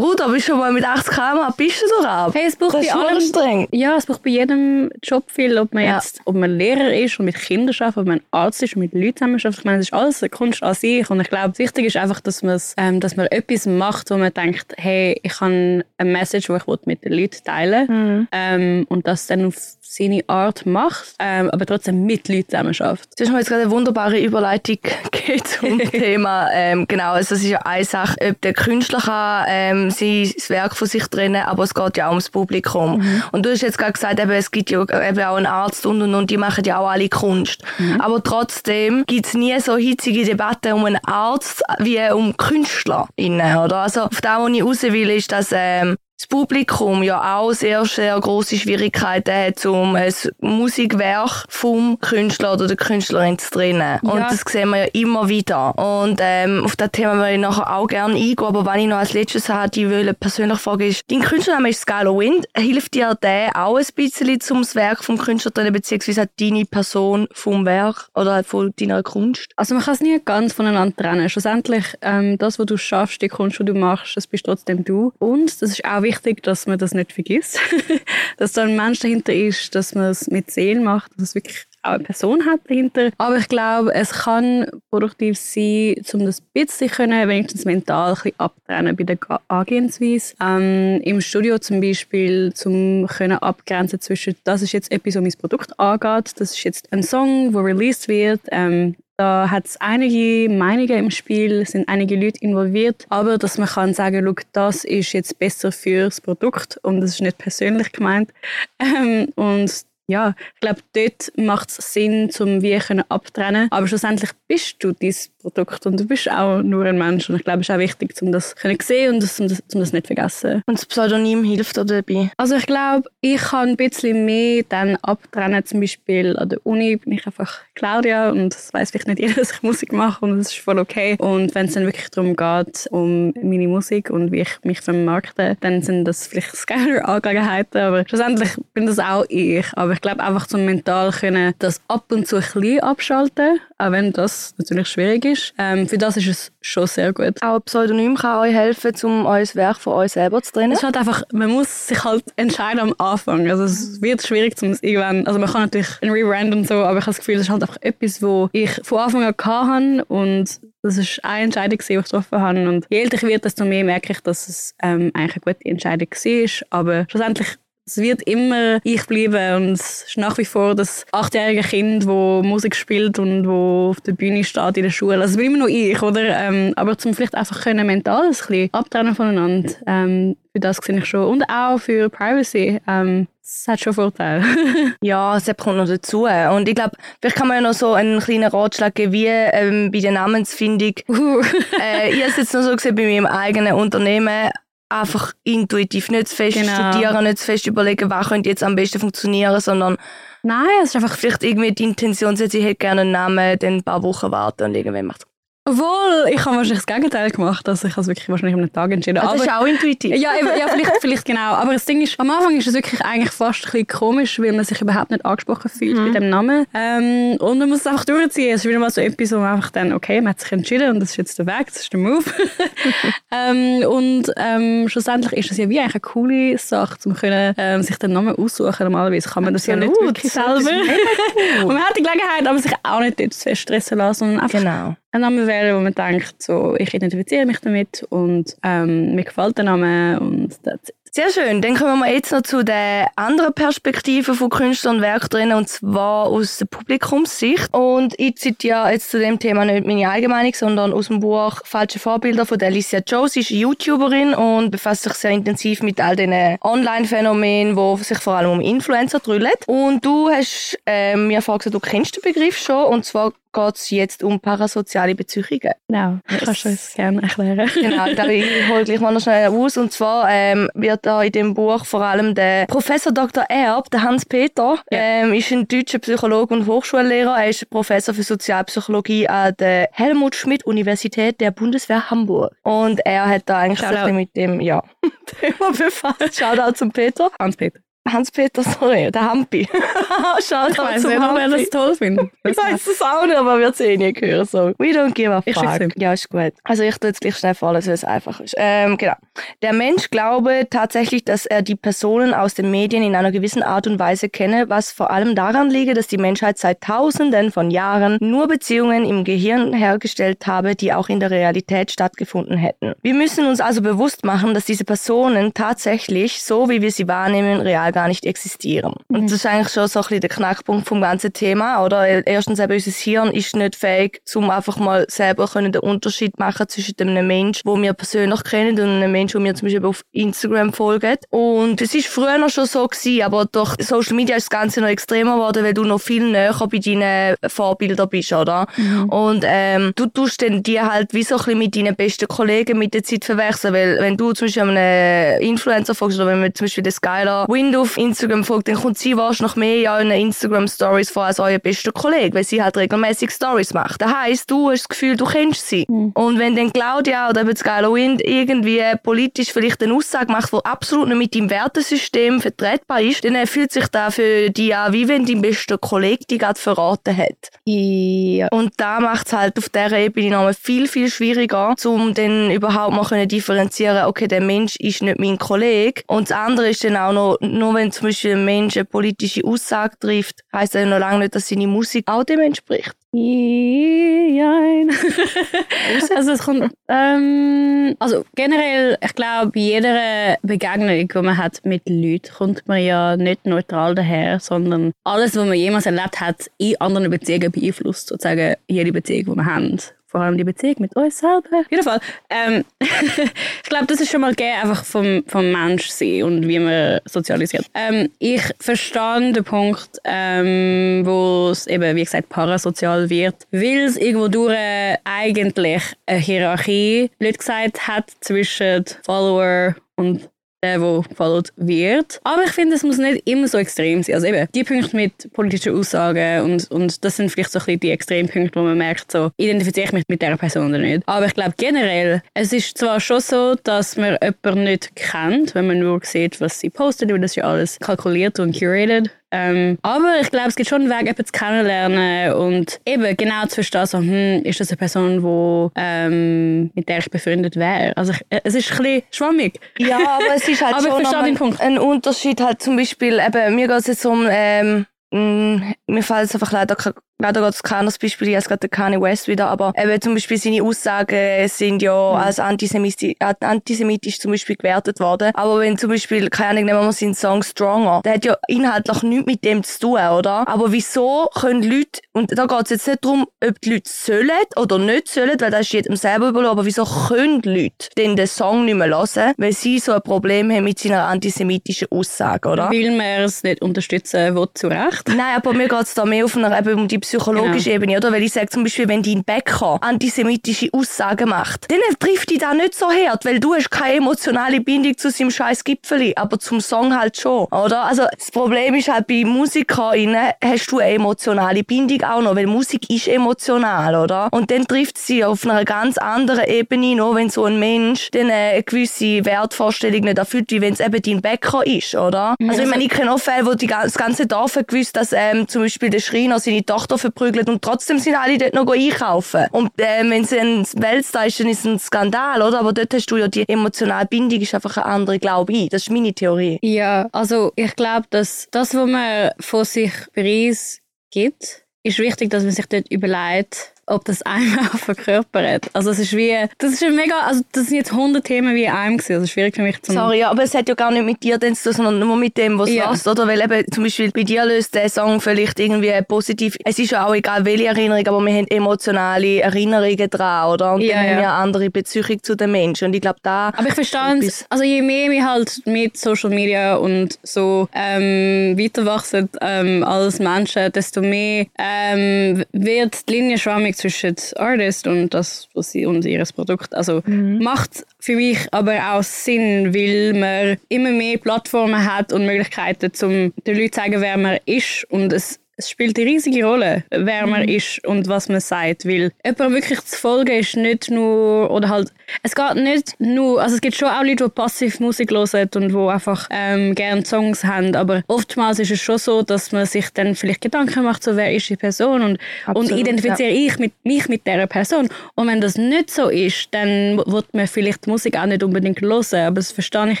[0.00, 2.30] Bruder, bist du schon mal mit 80 km bist du doch ab.
[2.32, 3.68] Hey, es braucht das bei allem, streng.
[3.70, 5.96] Ja, es braucht bei jedem Job viel, ob man ja.
[5.96, 8.94] jetzt, ob man Lehrer ist und mit Kindern arbeitet, ob man Arzt ist und mit
[8.94, 9.58] Leuten zusammen arbeitet.
[9.58, 12.20] Ich meine, das ist alles eine Kunst an sich und ich glaube, wichtig ist einfach,
[12.20, 12.42] dass,
[12.78, 16.86] ähm, dass man etwas macht, wo man denkt, hey, ich habe eine Message, die ich
[16.86, 18.28] mit den Leuten teilen mhm.
[18.32, 19.56] ähm, und das dann auf
[19.90, 23.18] seine Art macht, ähm, aber trotzdem mit Leuten zusammen schafft.
[23.18, 24.78] Du hast mir jetzt gerade eine wunderbare Überleitung
[25.44, 26.48] zum Thema.
[26.52, 30.76] Ähm, genau, also es ist ja eine Sache, ob der Künstler kann ähm, sein Werk
[30.76, 32.98] von sich trennen, aber es geht ja auch ums Publikum.
[32.98, 33.22] Mhm.
[33.32, 36.02] Und du hast jetzt gerade gesagt, eben, es gibt ja eben auch einen Arzt und
[36.02, 37.62] und und, die machen ja auch alle Kunst.
[37.78, 38.00] Mhm.
[38.00, 43.08] Aber trotzdem gibt es nie so hitzige Debatten um einen Arzt wie um Künstler.
[43.18, 43.76] Oder?
[43.76, 47.82] Also auf das, was ich raus will, ist, dass ähm, das Publikum ja auch sehr,
[47.86, 53.98] sehr große Schwierigkeiten hat, um ein Musikwerk vom Künstler oder der Künstlerin zu trennen.
[54.02, 54.10] Ja.
[54.10, 55.78] Und das sehen wir ja immer wieder.
[55.78, 58.98] Und ähm, auf das Thema würde ich nachher auch gerne eingehen, aber wenn ich noch
[58.98, 62.46] als letztes habe, die will persönlich fragen ist, dein Künstlername ist Skylar Wind.
[62.54, 67.64] Hilft dir der auch ein bisschen zum Werk vom Künstler trennen, beziehungsweise deine Person vom
[67.64, 69.48] Werk oder von deiner Kunst?
[69.56, 71.30] Also man kann es nie ganz voneinander trennen.
[71.30, 75.14] Schlussendlich, ähm, das, was du schaffst, die Kunst, die du machst, das bist trotzdem du.
[75.18, 77.58] Und das ist auch wichtig, dass man das nicht vergisst.
[78.36, 81.66] dass da ein Mensch dahinter ist, dass man es mit Seelen macht, dass es wirklich
[81.82, 83.10] auch eine Person hat dahinter.
[83.18, 88.38] Aber ich glaube, es kann produktiv sein, um das ein bisschen wenigstens mental ein bisschen
[88.38, 89.18] abtrennen bei der
[89.48, 90.34] Angehensweise.
[90.40, 95.78] Ähm, Im Studio zum Beispiel, um abgrenzen zwischen, das ist jetzt etwas, was mein Produkt
[95.78, 100.96] angeht, das ist jetzt ein Song, der released wird, ähm, da hat es einige Meinungen
[100.96, 105.38] im Spiel, sind einige Leute involviert, aber dass man kann sagen, Look, das ist jetzt
[105.38, 108.32] besser fürs Produkt und das ist nicht persönlich gemeint.
[108.82, 109.70] Ähm, und
[110.06, 113.68] ja, ich glaube, dort macht es Sinn, zum wie können abtrennen.
[113.70, 117.28] Aber schlussendlich bist du dein Produkt und du bist auch nur ein Mensch.
[117.28, 119.62] Und ich glaube, es ist auch wichtig, um das zu sehen und das, um, das,
[119.72, 120.62] um das nicht zu vergessen.
[120.66, 122.30] Und das Pseudonym hilft dir dabei?
[122.36, 125.64] Also ich glaube, ich kann ein bisschen mehr dann abtrennen.
[125.64, 129.34] Zum Beispiel an der Uni bin ich einfach Claudia und das weiß vielleicht nicht jeder,
[129.40, 131.16] dass ich Musik mache und das ist voll okay.
[131.18, 135.56] Und wenn es dann wirklich darum geht, um meine Musik und wie ich mich vermarkte,
[135.60, 137.78] dann sind das vielleicht Skyler-Angelegenheiten.
[137.80, 139.66] Aber schlussendlich bin das auch ich.
[139.74, 143.92] Aber ich glaube einfach zum mental können das ab und zu ein bisschen abschalten, auch
[143.92, 145.54] wenn das natürlich schwierig ist ist.
[145.58, 147.42] Ähm, für das ist es schon sehr gut.
[147.42, 150.72] Auch ein Pseudonym kann euch helfen, um euer Werk von euch selber zu trennen?
[150.72, 153.48] Es ist halt einfach, man muss sich halt entscheiden am Anfang.
[153.48, 156.74] Also es wird schwierig, um es irgendwann, also man kann natürlich ein Rebrand und so,
[156.74, 159.34] aber ich habe das Gefühl, es ist halt einfach etwas, wo ich von Anfang an
[159.38, 162.68] hatte und das ist eine Entscheidung, die ich getroffen habe.
[162.68, 165.66] Und je älter ich werde, desto mehr merke ich, dass es ähm, eigentlich eine gute
[165.66, 166.66] Entscheidung war.
[166.70, 167.48] Aber schlussendlich
[167.86, 172.06] es wird immer ich bleiben und es ist nach wie vor das achtjährige Kind, das
[172.06, 175.20] Musik spielt und wo auf der Bühne steht in der Schule.
[175.20, 176.22] Also es bin immer noch ich, oder?
[176.22, 179.72] Ähm, aber zum vielleicht einfach können mental ein bisschen abtrennen voneinander.
[179.86, 181.26] Ähm, für das sehe ich schon.
[181.26, 182.80] Und auch für Privacy.
[182.86, 184.44] Ähm, das hat schon Vorteile.
[185.00, 186.26] ja, es kommt noch dazu.
[186.26, 189.90] Und ich glaube, vielleicht kann man ja noch so einen kleinen Ratschlag geben, wie ähm,
[189.90, 190.94] bei der Namensfindung.
[191.08, 191.40] Uh.
[191.80, 194.50] äh, ich habe es jetzt noch so gesehen bei meinem eigenen Unternehmen
[194.90, 196.90] einfach intuitiv nicht zu fest genau.
[196.90, 199.96] studieren, nicht zu fest überlegen, was könnte jetzt am besten funktionieren, sondern
[200.42, 203.82] Nein, es ist einfach Vielleicht irgendwie die Intention, sie hätte gerne einen Namen, dann ein
[203.82, 205.29] paar Wochen warten und irgendwann macht
[205.66, 207.68] Obwohl, ich habe wahrscheinlich das Gegenteil gemacht.
[207.68, 209.18] Also ich habe es wirklich wahrscheinlich an einem Tag entschieden.
[209.18, 210.16] Ah, das ist auch intuitiv.
[210.16, 211.52] Ja, eben, ja vielleicht, vielleicht genau.
[211.52, 214.52] Aber das Ding ist, am Anfang ist es wirklich eigentlich fast ein bisschen komisch, weil
[214.52, 216.12] man sich überhaupt nicht angesprochen fühlt Mhm.
[216.12, 216.66] bei dem Namen.
[216.74, 218.54] Ähm, und man muss es einfach durchziehen.
[218.54, 220.90] Es ist wieder mal so etwas, wo man einfach dann, okay, man hat sich entschieden
[220.90, 222.24] und das ist jetzt der Weg, das ist der Move.
[223.30, 227.82] ähm, und ähm, schlussendlich ist es ja wie eigentlich eine coole Sache, um können, ähm,
[227.82, 228.84] sich den Namen aussuchen.
[228.84, 230.54] Normalerweise kann man das ja nicht wirklich selber.
[231.60, 234.58] und man hat die Gelegenheit, aber sich auch nicht dort zu fest stressen lassen, einfach
[234.58, 234.96] Genau.
[235.12, 239.58] Einen Namen wählen, wo man denkt, so, ich identifiziere mich damit und ähm, mir gefällt
[239.58, 240.92] der Name und that's.
[241.12, 241.60] Sehr schön.
[241.60, 245.68] Dann kommen wir jetzt noch zu der anderen Perspektive von Künstler und Werk drin, und
[245.68, 247.74] zwar aus der Publikumssicht.
[247.74, 251.62] Und ich zitiere ja jetzt zu dem Thema nicht meine Allgemeinung, sondern aus dem Buch
[251.64, 253.28] Falsche Vorbilder von Alicia Joe.
[253.28, 258.34] Sie ist YouTuberin und befasst sich sehr intensiv mit all diesen Online-Phänomenen, die sich vor
[258.34, 259.50] allem um Influencer drüllen.
[259.66, 263.76] Und du hast äh, mir vorher gesagt, du kennst den Begriff schon, und zwar geht
[263.76, 265.72] es jetzt um parasoziale Beziehungen.
[265.88, 267.70] Genau, kannst du uns gerne erklären.
[267.74, 269.76] Genau, da ich hole gleich mal noch schnell aus.
[269.76, 273.44] Und zwar ähm, wird da in dem Buch vor allem der Professor Dr.
[273.48, 277.36] Erb, der Hans-Peter, ähm, ist ein deutscher Psychologe und Hochschullehrer.
[277.42, 282.52] Er ist Professor für Sozialpsychologie an der Helmut Schmidt Universität der Bundeswehr Hamburg.
[282.62, 284.82] Und er hat da eigentlich bisschen mit dem, ja,
[285.26, 286.38] Thema befasst.
[286.38, 287.30] Shoutout zum Peter.
[287.38, 287.80] Hans-Peter.
[288.08, 289.68] Hans-Peter, sorry, der Hampi.
[290.48, 292.30] Shoutout Ich zum nicht, ob er das toll findet.
[292.44, 294.46] Ich weiß es auch nicht, aber wir eh nie hören.
[294.46, 294.72] So.
[294.78, 295.96] We don't give a fuck.
[295.96, 296.52] Ja, ist gut.
[296.64, 298.54] Also ich tue jetzt gleich schnell vorlesen, weil es einfach ist.
[298.56, 299.14] Ähm, genau.
[299.62, 303.86] Der Mensch glaube tatsächlich, dass er die Personen aus den Medien in einer gewissen Art
[303.86, 308.16] und Weise kenne, was vor allem daran liege, dass die Menschheit seit Tausenden von Jahren
[308.20, 312.94] nur Beziehungen im Gehirn hergestellt habe, die auch in der Realität stattgefunden hätten.
[313.02, 317.60] Wir müssen uns also bewusst machen, dass diese Personen tatsächlich, so wie wir sie wahrnehmen,
[317.60, 318.94] real gar nicht existieren.
[319.08, 322.26] Und das ist eigentlich schon so ein bisschen der Knackpunkt vom ganzen Thema, oder?
[322.26, 326.68] Erstens eben, unser Hirn ist nicht fähig, um einfach mal selber können den Unterschied machen
[326.68, 330.02] zwischen einem Mensch, wo wir persönlich kennen, und einem Mensch, wo wir zum Beispiel auf
[330.12, 331.16] Instagram folgen.
[331.30, 334.80] Und es ist früher noch schon so gewesen, aber durch Social Media ist das Ganze
[334.80, 338.66] noch extremer geworden, weil du noch viel näher bei deinen Vorbildern bist, oder?
[339.08, 342.78] Und ähm, du tust dann die halt wie so ein bisschen mit deinen besten Kollegen
[342.78, 346.54] mit der Zeit verwechseln, weil wenn du zum Beispiel einem Influencer folgst oder wenn man
[346.54, 349.98] zum Beispiel den Skylar Wind auf Instagram folgt, dann kommt sie wahrscheinlich noch mehr ja
[349.98, 354.02] in Instagram Stories vor als euer bester Kollege, weil sie halt regelmäßig Stories macht.
[354.02, 355.86] Das heisst, du hast das Gefühl, du kennst sie.
[355.88, 360.64] Und wenn dann Claudia oder eben Skylar Wind irgendwie politisch vielleicht eine Aussage macht, die
[360.64, 365.08] absolut nicht mit deinem Wertesystem vertretbar ist, dann fühlt sich da für dich an, wie
[365.08, 367.50] wenn dein bester Kollege dich gerade verraten hat.
[367.64, 368.48] Ja.
[368.48, 372.94] Und da macht es halt auf dieser Ebene nochmal viel, viel schwieriger, um dann überhaupt
[372.94, 376.02] mal differenzieren, okay, der Mensch ist nicht mein Kollege.
[376.06, 377.38] Und das andere ist dann auch noch,
[377.70, 381.20] nur wenn zum Beispiel ein Mensch eine politische Aussage trifft, heisst das ja noch lange
[381.20, 382.94] nicht, dass seine Musik auch dem entspricht.
[383.12, 384.90] Jein.
[386.16, 391.88] also es kommt, ähm, also generell, ich glaube, bei jeder Begegnung, die man hat mit
[391.88, 396.80] Leuten, kommt man ja nicht neutral daher, sondern alles, was man jemals erlebt hat, in
[396.80, 399.78] anderen Beziehungen beeinflusst sozusagen jede Beziehung, die wir haben.
[400.10, 401.60] Vor allem die Beziehung mit uns selber.
[401.60, 402.00] Auf jeden Fall.
[402.28, 406.98] Ähm, ich glaube, das ist schon mal gegeben, einfach vom, vom Menschsein und wie man
[407.04, 407.66] sozialisiert.
[407.74, 413.96] Ähm, ich verstehe den Punkt, ähm, wo es eben, wie gesagt, parasozial wird, weil es
[413.96, 414.56] irgendwo durch
[415.04, 420.28] eigentlich eine Hierarchie, blöd gesagt, hat zwischen Follower und
[420.62, 422.20] der, der followed wird.
[422.24, 424.14] Aber ich finde, es muss nicht immer so extrem sein.
[424.16, 427.80] Also eben, die Punkte mit politischen Aussagen und, und das sind vielleicht so ein bisschen
[427.80, 431.02] die Extrempunkte, wo man merkt, so, identifiziere ich mich mit dieser Person oder nicht.
[431.06, 435.66] Aber ich glaube generell, es ist zwar schon so, dass man jemanden nicht kennt, wenn
[435.66, 439.10] man nur sieht, was sie postet, weil das ist ja alles kalkuliert und curated.
[439.32, 443.46] Ähm, aber ich glaube, es gibt schon einen Weg, jemanden zu kennenlernen und eben genau
[443.46, 447.96] zu verstehen, so, hm, ist das eine Person, wo, ähm, mit der ich befreundet wäre.
[447.96, 449.60] Also ich, äh, es ist ein bisschen schwammig.
[449.78, 451.60] Ja, aber es ist halt Aber schon Punkt.
[451.60, 456.34] ein Unterschied halt zum Beispiel, eben, mir geht es jetzt um, ähm, mir fällt jetzt
[456.34, 460.00] einfach leider, ke- leider Gottes kein anderes Beispiel, jetzt gerade Kanye West wieder, aber eben
[460.00, 462.16] zum Beispiel seine Aussagen sind ja Mhm.
[462.16, 465.30] als antisemitisch, äh, antisemitisch zum Beispiel gewertet worden.
[465.34, 468.36] Aber wenn zum Beispiel, keine Ahnung, nehmen wir mal seinen Song Stronger, der hat ja
[468.48, 470.46] inhaltlich nichts mit dem zu tun, oder?
[470.48, 474.30] Aber wieso können Leute, und da geht es jetzt nicht darum, ob die Leute sollen
[474.56, 478.26] oder nicht sollen, weil das ist jedem selber überlassen, aber wieso können Leute denn den
[478.26, 482.70] Song nicht mehr hören, weil sie so ein Problem haben mit seiner antisemitischen Aussage, oder?
[482.70, 485.08] Weil man es nicht unterstützen will, zu Recht.
[485.08, 488.12] Nein, aber mir geht es da mehr auf einer, eben um die psychologische Ebene, oder?
[488.12, 492.54] Weil ich sage zum Beispiel, wenn dein Bäcker antisemitische Aussagen macht, dann trifft dich das
[492.54, 496.60] nicht so hart, weil du hast keine emotionale Bindung zu seinem scheiß Gipfeli, aber zum
[496.60, 497.84] Song halt schon, oder?
[497.84, 502.46] Also das Problem ist halt bei MusikerInnen hast du eine emotionale Bindung auch noch, weil
[502.46, 504.28] Musik ist emotional, oder?
[504.30, 508.30] Und dann trifft sie auf einer ganz anderen Ebene noch, wenn so ein Mensch dann
[508.30, 512.36] eine gewisse Wertvorstellung nicht erfüllt, wie wenn es eben dein Bäcker ist, oder?
[512.48, 515.12] Also ich meine, ich kenne auch Fälle, wo die, das ganze Dorf hat gewusst, dass
[515.12, 519.46] ähm, zum Beispiel der Schreiner seine Tochter verprügelt und trotzdem sind alle dort noch einkaufen.
[519.52, 522.60] Und ähm, wenn es ein Weltstar ist, dann ist es ein Skandal, oder?
[522.60, 525.68] Aber dort hast du ja die emotionale Bindung, ist einfach eine andere, glaube ich.
[525.68, 526.58] Das ist meine Theorie.
[526.62, 530.80] Ja, also ich glaube, dass das, was man von sich preis
[531.10, 535.66] gibt, ist wichtig, dass man sich dort überlegt, ob das einem auch verkörpert.
[535.72, 538.72] Also es ist wie, das ist mega, also das sind jetzt 100 Themen wie in
[538.72, 539.14] einem gewesen.
[539.14, 541.38] Also schwierig für mich zu Sorry, ja, aber es hat ja gar nicht mit dir
[541.40, 542.84] zu tun, sondern nur mit dem, was Ja.
[542.84, 543.26] du hast, oder?
[543.26, 547.06] Weil eben zum Beispiel bei dir löst der Song vielleicht irgendwie positiv, es ist ja
[547.06, 550.74] auch egal welche Erinnerung, aber wir haben emotionale Erinnerungen dran, oder?
[550.74, 551.34] Und Ja, dann haben wir ja.
[551.34, 552.86] eine andere Beziehung zu den Menschen.
[552.86, 553.48] Und ich glaube, da...
[553.56, 554.44] Aber ich verstehe es.
[554.48, 560.70] Also je mehr wir halt mit Social Media und so ähm, weiterwachsen ähm, als Menschen,
[560.72, 566.32] desto mehr ähm, wird die Linie schwammig zwischen Artist und das, was sie und ihres
[566.32, 566.74] Produkt.
[566.74, 572.92] Also macht für mich aber auch Sinn, weil man immer mehr Plattformen hat und Möglichkeiten,
[573.02, 574.86] um den Leuten zu sagen, wer man ist.
[574.90, 579.12] Und es es spielt eine riesige Rolle, wer man ist und was man sagt, weil
[579.22, 581.92] jemand wirklich zu folgen ist nicht nur, oder halt,
[582.22, 585.68] es geht nicht nur, also es gibt schon auch Leute, die passiv Musik hören und
[585.68, 589.90] die einfach ähm, gerne Songs haben, aber oftmals ist es schon so, dass man sich
[589.90, 593.72] dann vielleicht Gedanken macht, so wer ist die Person und, und Absolut, identifiziere ich mit,
[593.84, 597.90] mich mit dieser Person und wenn das nicht so ist, dann wird man vielleicht die
[597.90, 600.00] Musik auch nicht unbedingt hören, aber das verstehe ich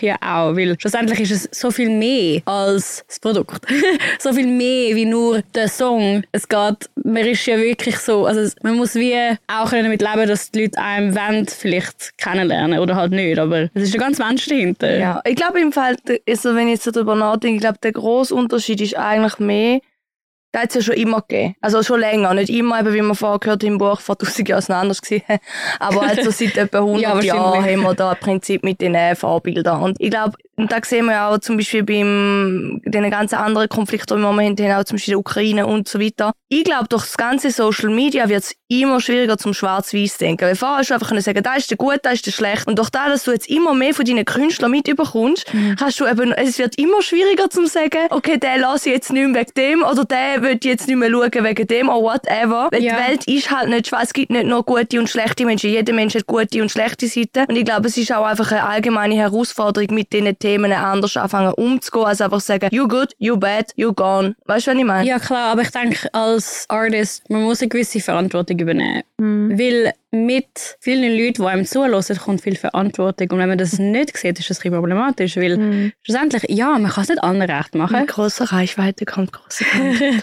[0.02, 3.66] ja auch, weil schlussendlich ist es so viel mehr als das Produkt.
[4.18, 6.22] so viel mehr wie nur der Song.
[6.32, 10.28] Es geht, man ist ja wirklich so, also man muss wie auch können damit leben,
[10.28, 14.18] dass die Leute einem wollen, vielleicht kennenlernen oder halt nicht, aber es ist ein ganz
[14.18, 14.98] Mensch dahinter.
[14.98, 15.96] Ja, ich glaube im Fall,
[16.28, 19.80] also wenn ich jetzt so darüber nachdenke, ich glaube, der grosse Unterschied ist eigentlich mehr,
[20.52, 21.54] das hat es ja schon immer gegeben.
[21.60, 22.34] Also schon länger.
[22.34, 25.00] Nicht immer, eben, wie wir vorher gehört im Buch vor 1000 Jahren es anders.
[25.78, 29.14] Aber also seit etwa 100 Ja, Jahren haben wir da ein Prinzip mit den äh,
[29.14, 29.80] Vorbildern.
[29.80, 34.16] Und ich glaube, da sehen wir ja auch zum Beispiel beim, den ganzen anderen Konflikten,
[34.16, 36.32] die wir haben, auch zum Beispiel der Ukraine und so weiter.
[36.48, 40.44] Ich glaube, durch das ganze Social Media wird es immer schwieriger zum Schwarz-Weiß denken.
[40.46, 42.66] Weil vorher hast du einfach sagen, da ist der gut, da ist der schlecht.
[42.66, 45.44] Und durch das, dass du jetzt immer mehr von deinen Künstlern mitbekommst,
[45.80, 49.26] hast du eben, es wird immer schwieriger zum sagen, okay, der lasse ich jetzt nicht
[49.28, 52.68] mehr wegen dem oder der will ich jetzt nicht mehr schauen wegen dem oder whatever.
[52.70, 52.94] Weil Ja.
[52.96, 54.04] die Welt ist halt nicht schwarz.
[54.04, 55.70] Es gibt nicht nur gute und schlechte Menschen.
[55.70, 57.44] Jeder Mensch hat gute und schlechte Seiten.
[57.48, 61.52] Und ich glaube, es ist auch einfach eine allgemeine Herausforderung, mit diesen Themen anders anfangen
[61.54, 64.36] umzugehen, als einfach sagen, you good, you bad, you gone.
[64.46, 65.08] Weißt du, was ich meine?
[65.08, 69.04] Ja, klar, aber ich denke, als Artist, man muss eine gewisse Verantwortung übernehmen.
[69.18, 73.30] Weil mit vielen Leuten, die einem zuhören, kommt viel Verantwortung.
[73.30, 75.36] Und wenn man das nicht sieht, ist das ein bisschen problematisch.
[75.36, 78.00] Weil schlussendlich, ja, man kann es nicht allen recht machen.
[78.00, 79.30] Mit grosser Reichweite kommt
[79.60, 80.22] Reichweite.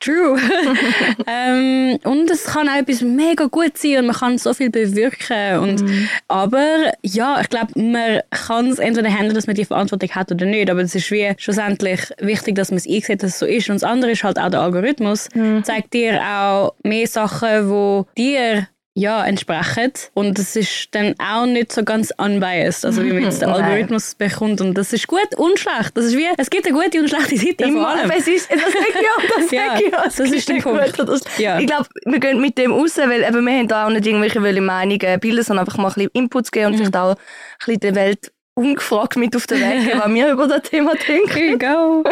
[0.00, 0.40] True.
[1.26, 5.58] ähm, und es kann auch etwas mega gut sein und man kann so viel bewirken.
[5.58, 5.84] Und,
[6.26, 10.46] Aber ja, ich glaube, man kann es entweder handeln, dass man die Verantwortung hat oder
[10.46, 10.68] nicht.
[10.68, 13.68] Aber es ist wie schlussendlich wichtig, dass man es einsieht, dass es so ist.
[13.70, 15.28] Und das andere ist halt auch der Algorithmus.
[15.62, 18.66] Zeigt dir auch mehr Sachen, wo dir
[18.98, 19.92] ja, entsprechen.
[20.14, 23.48] Und das ist dann auch nicht so ganz unbiased, also wie man jetzt den.
[23.58, 24.60] Algorithmus bekommt.
[24.60, 25.96] Und das ist gut und schlecht.
[25.96, 28.04] Das ist wie, es gibt eine gute und schlechte Seite Immer, allem.
[28.06, 30.04] aber es ist, das sag ich ja, das Ja, sag ich ja.
[30.06, 30.98] Es das ist der Punkt.
[30.98, 31.58] das- Ja.
[31.58, 34.40] Ich glaube, wir gehen mit dem raus, weil eben, wir haben da auch nicht irgendwelche
[34.40, 36.76] Meinungen bilden, sondern einfach mal ein bisschen Inputs geben und Mhm.
[36.78, 37.16] vielleicht auch ein
[37.64, 41.30] bisschen der Welt ungefragt mit auf den Weg geben, was wir über das Thema denken.
[41.30, 42.02] Here you go.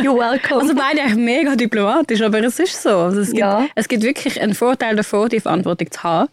[0.00, 0.62] You're welcome.
[0.62, 2.88] Also beide eigentlich mega diplomatisch, aber es ist so.
[2.90, 3.66] Also es, gibt, Ja.
[3.74, 6.28] es gibt wirklich einen Vorteil davon, die Verantwortung zu haben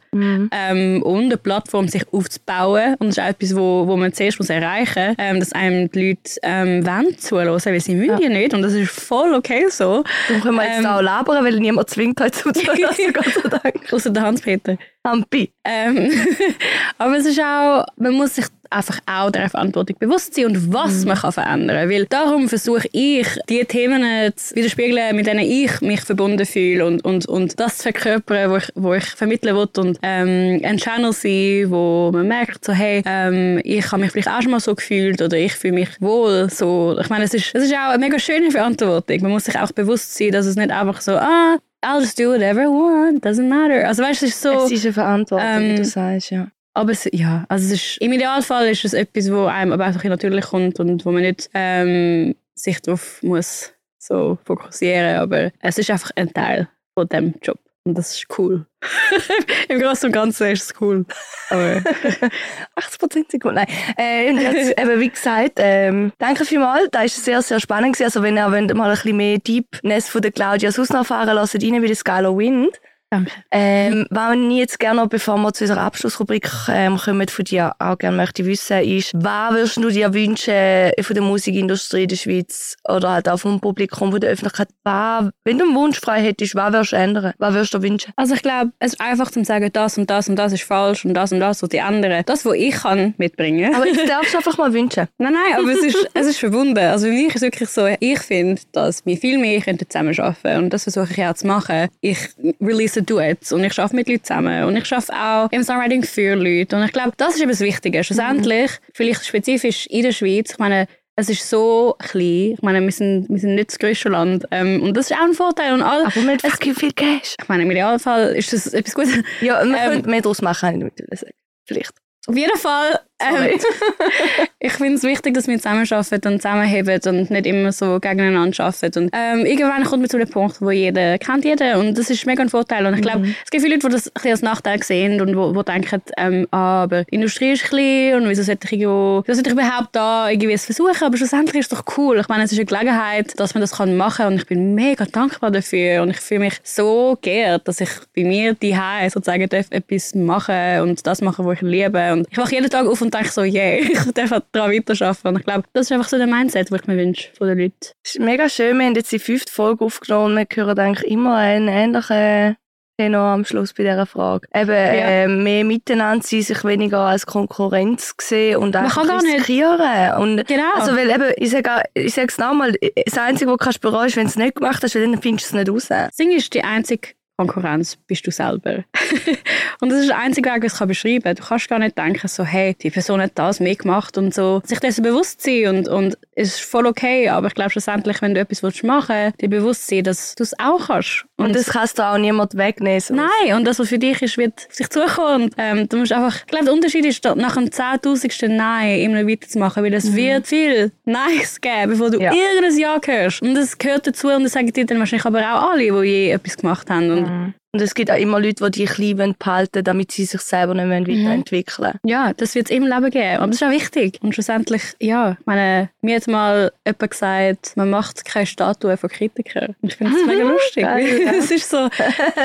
[0.51, 2.95] ähm, und eine Plattform sich aufzubauen.
[2.99, 5.91] Und das ist auch etwas, wo, wo man zuerst muss erreichen muss, ähm, dass einem
[5.91, 8.29] die Leute ähm, wollen zuhören, weil sie müssen ja.
[8.29, 8.53] nicht.
[8.53, 10.03] Und das ist voll okay so.
[10.29, 13.49] Dann können wir jetzt ähm, auch labern, weil niemand zwingt heute zuzuhören, also Gott sei
[13.49, 13.93] Dank.
[13.93, 14.77] Außer der Hans-Peter.
[15.05, 15.51] Hampi.
[15.65, 16.11] Ähm,
[16.97, 21.05] aber es ist auch, man muss sich einfach auch der Verantwortung bewusst sein und was
[21.05, 21.89] man kann verändern.
[21.89, 24.03] Weil darum versuche ich, die Themen
[24.35, 28.57] zu widerspiegeln, mit denen ich mich verbunden fühle und, und, und das zu verkörpern, wo
[28.57, 33.01] ich, wo ich vermitteln will und ähm, ein Channel sein, wo man merkt, so, hey,
[33.05, 36.49] ähm, ich habe mich vielleicht auch schon mal so gefühlt oder ich fühle mich wohl
[36.49, 36.97] so.
[36.99, 39.21] Ich meine, es ist, es ist auch eine mega schöne Verantwortung.
[39.21, 42.31] Man muss sich auch bewusst sein, dass es nicht einfach so, ah, I'll just do
[42.31, 43.87] whatever I want, doesn't matter.
[43.87, 44.65] Also weißt du, es ist so...
[44.65, 46.47] Es ist eine Verantwortung, wie ähm, du sagst, ja.
[46.73, 50.03] Aber es, ja, also es ist, im Idealfall ist es etwas, wo einem aber einfach
[50.03, 55.17] natürlich kommt und wo man nicht ähm, sich darauf muss so fokussieren.
[55.17, 57.59] Aber es ist einfach ein Teil von dem Job.
[57.83, 58.65] Und das ist cool.
[59.69, 61.03] Im Großen und Ganzen ist es cool.
[61.49, 61.63] Aber
[62.77, 63.53] 80% sind gut.
[63.53, 63.65] Nein.
[63.97, 66.89] Ähm, jetzt, eben, wie gesagt, ähm, danke vielmals.
[66.91, 67.93] Das war sehr, sehr spannend.
[67.93, 68.05] Gewesen.
[68.05, 71.55] Also, wenn ihr wollt, mal ein bisschen mehr Deepness von der Claudia Susna erfahren lasst
[71.55, 72.79] rein bei der Skylar Wind.
[73.11, 73.29] Danke.
[73.51, 77.75] Ähm, was ich jetzt gerne noch, bevor wir zu unserer Abschlussrubrik ähm, kommen, von dir
[77.77, 82.15] auch gerne möchte wissen, ist, was würdest du dir wünschen von der Musikindustrie in der
[82.15, 86.21] Schweiz oder halt auch vom Publikum, von der Öffentlichkeit, was, wenn du einen Wunsch frei
[86.21, 87.33] hättest, was würdest du ändern?
[87.37, 88.13] Was würdest du dir wünschen?
[88.15, 91.03] Also ich glaube, es ist einfach zu sagen, das und das und das ist falsch
[91.03, 92.23] und das und das und die anderen.
[92.25, 93.75] Das, was ich kann mitbringen.
[93.75, 95.09] Aber ich darf es einfach mal wünschen.
[95.17, 96.77] Nein, nein, aber es ist, es ist verbunden.
[96.77, 100.69] Also für mich ist es wirklich so, ich finde, dass wir viel mehr zusammenarbeiten und
[100.69, 101.89] das versuche ich auch zu machen.
[101.99, 102.17] Ich
[102.61, 106.35] release Duets und ich arbeite mit Leuten zusammen und ich arbeite auch im Songwriting für
[106.35, 108.03] Leute und ich glaube, das ist eben das Wichtige.
[108.03, 110.87] Schlussendlich, vielleicht spezifisch in der Schweiz, ich meine,
[111.17, 112.53] es ist so klein.
[112.53, 114.45] Ich meine, wir sind, wir sind nicht das größte Land.
[114.49, 115.73] Ähm, und das ist auch ein Vorteil.
[115.73, 117.35] Und all, Aber mit fucking viel Cash.
[117.39, 119.13] ich meine, im Idealfall ist das etwas Gutes.
[119.41, 121.33] Ja, man Ähm, könnte mehr daraus machen, kann ich sagen.
[121.67, 121.91] Vielleicht.
[122.27, 122.99] Auf jeden Fall,
[123.29, 123.59] ähm,
[124.59, 129.03] ich finde es wichtig, dass wir zusammenarbeiten und zusammenheben und nicht immer so gegeneinander arbeiten.
[129.03, 132.25] Und ähm, irgendwann kommt man zu dem Punkt, wo jeder kennt jeden und das ist
[132.25, 132.85] mega ein Vorteil.
[132.85, 135.35] Und ich glaube, es gibt viele Leute, die das ein bisschen als Nachteil sehen und
[135.35, 139.23] wo, wo denken, ähm, ah, aber die Industrie ist klein und wieso sollte ich, irgendwo,
[139.25, 141.03] wieso sollte ich überhaupt da irgendwie es versuchen?
[141.03, 142.19] Aber schlussendlich ist es doch cool.
[142.19, 144.75] Ich meine, es ist eine Gelegenheit, dass man das kann machen kann und ich bin
[144.75, 148.75] mega dankbar dafür und ich fühle mich so geehrt, dass ich bei mir die
[149.09, 152.13] sozusagen darf etwas machen und das machen, was ich liebe.
[152.13, 155.27] Und ich wache jeden Tag auf und denke so, yeah, ich darf daran weiterarbeiten.
[155.27, 157.59] Und ich glaube, das ist einfach so der Mindset, den ich mir wünsche von den
[157.59, 157.75] Leuten.
[158.03, 161.11] Es ist mega schön, wir haben jetzt die fünfte Folge aufgenommen und wir hören eigentlich
[161.11, 162.57] immer einen ähnlichen
[162.97, 164.47] Tenor am Schluss bei dieser Frage.
[164.53, 170.13] Eben, äh, mehr miteinander sein, sich weniger als Konkurrenz sehen und Man einfach riskieren.
[170.21, 170.73] Und Genau.
[170.75, 172.73] Also, weil eben, ich sage sag's nochmal,
[173.05, 175.21] das Einzige, was du kannst bereuen, ist, wenn du es nicht gemacht hast, weil dann
[175.21, 175.87] findest du es nicht raus.
[175.87, 177.09] Das Ding ist, die einzige
[177.47, 178.83] Konkurrenz bist du selber.
[179.81, 181.35] und das ist der einzige Weg, was ich beschreiben kann.
[181.35, 184.61] Du kannst gar nicht denken, so, hey, die Person hat das mitgemacht und so.
[184.65, 187.29] Sich dessen bewusst sein und, und es ist voll okay.
[187.29, 190.43] Aber ich glaube schlussendlich, wenn du etwas willst machen willst, dir bewusst sein, dass du
[190.43, 191.25] es auch kannst.
[191.37, 192.99] Und, das kannst du auch niemand wegnehmen.
[192.99, 193.15] So.
[193.15, 195.43] Nein, und das, was für dich ist, wird auf sich zukommen.
[195.45, 199.27] Und, ähm, du musst einfach, ich glaube, der Unterschied ist, nach dem zehntausendsten Nein immer
[199.27, 202.31] weiterzumachen, weil es wird viel Neins geben, bevor du Ja.
[202.33, 203.41] irgendein Ja hörst.
[203.41, 206.31] Und das gehört dazu und das sagen dir dann wahrscheinlich aber auch alle, die je
[206.31, 207.09] etwas gemacht haben.
[207.11, 207.30] Und
[207.73, 210.73] Und es gibt auch immer Leute, die dich klein wollen behalten damit sie sich selber
[210.73, 213.37] nicht mehr weiterentwickeln ja, das wird es im Leben geben.
[213.37, 214.19] Aber das ist auch wichtig.
[214.21, 219.75] Und schlussendlich, ja, meine, mir hat mal jemand gesagt, man macht keine Statue von Kritikern.
[219.81, 220.83] Und ich finde das mega lustig.
[220.83, 221.31] Geil, ja.
[221.37, 221.87] Es ist so,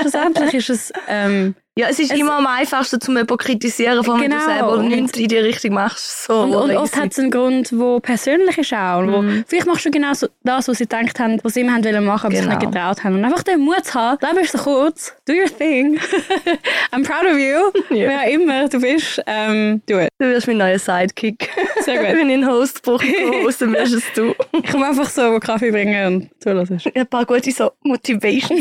[0.00, 4.02] schlussendlich ist es, ähm, Ja, es ist Es- immer am einfachsten, zum jemanden zu kritisieren,
[4.02, 6.24] vor allem wenn du Genau, selber nichts in die Richtung machst.
[6.24, 9.02] So Und, und oft hat es einen Grund, der persönlich ist auch.
[9.06, 11.84] Wo, Vielleicht machst du genau so das, was sie gedacht haben, was sie immer haben
[11.84, 12.58] wollen machen, aber sich Genau.
[12.58, 13.16] nicht getraut haben.
[13.16, 15.98] Und einfach den Mut zu haben, Leben ist so kurz, do your thing.
[16.92, 17.70] I'm proud of you.
[17.96, 18.08] Ja.
[18.08, 20.08] Wer immer du bist, ähm, do it.
[20.18, 21.50] Du wirst mein neuer Sidekick.
[21.82, 22.06] Sehr gut.
[22.16, 23.04] Wenn ich einen Host brauche,
[23.46, 24.34] aus dem wirst es du.
[24.52, 26.80] Ich komme einfach so Kaffee bringen und zulassen.
[26.94, 28.56] Ein paar gute so Motivation.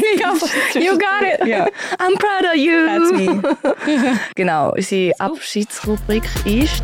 [0.74, 1.48] You got it.
[1.48, 1.66] Ja,
[1.98, 2.86] I'm proud of you.
[2.86, 3.42] that's me.
[4.36, 6.84] Genau, unsere Abschiedsrubrik ist.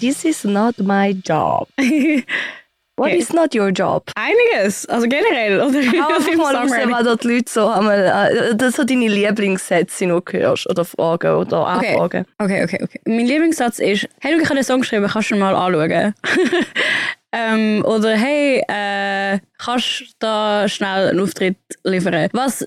[0.00, 1.68] This is not my job.
[2.94, 3.18] What Okay.
[3.18, 4.02] is not your job?
[4.16, 5.62] Einiges, also generell.
[5.62, 7.88] Oder Hau einfach mal raus, was dort die Leute so haben.
[7.88, 10.68] äh, Das so deine Lieblingssätze, du hörst.
[10.68, 11.92] Oder Fragen oder Okay.
[11.94, 12.26] Anfragen.
[12.38, 13.00] Okay, okay, okay.
[13.06, 16.14] Mein Lieblingssatz ist, hey, du, ich habe den Song geschrieben, kannst du ihn mal anschauen?
[17.32, 22.28] Ähm, oder hey, äh, kannst du da schnell einen Auftritt liefern?
[22.32, 22.64] Was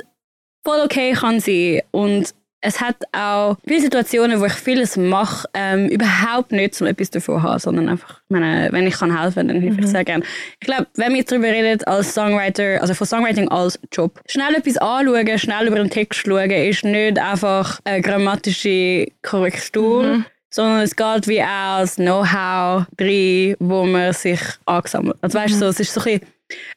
[0.66, 1.82] voll okay kann sein.
[1.92, 7.12] Und es hat auch viele Situationen, wo ich vieles mache, ähm, überhaupt nicht, um etwas
[7.12, 10.24] davon zu haben, sondern einfach, meine, wenn ich kann helfen, dann helfe ich sehr gerne.
[10.60, 14.78] Ich glaube, wenn wir darüber reden als Songwriter, also von Songwriting als Job, schnell etwas
[14.78, 20.26] anschauen, schnell über den Text schauen, ist nicht einfach eine grammatische Korrektur,
[20.56, 25.58] sondern es geht wie auch das Know-how rein, wo man sich angesammelt Also weißt du,
[25.58, 26.22] so, es ist so ein bisschen,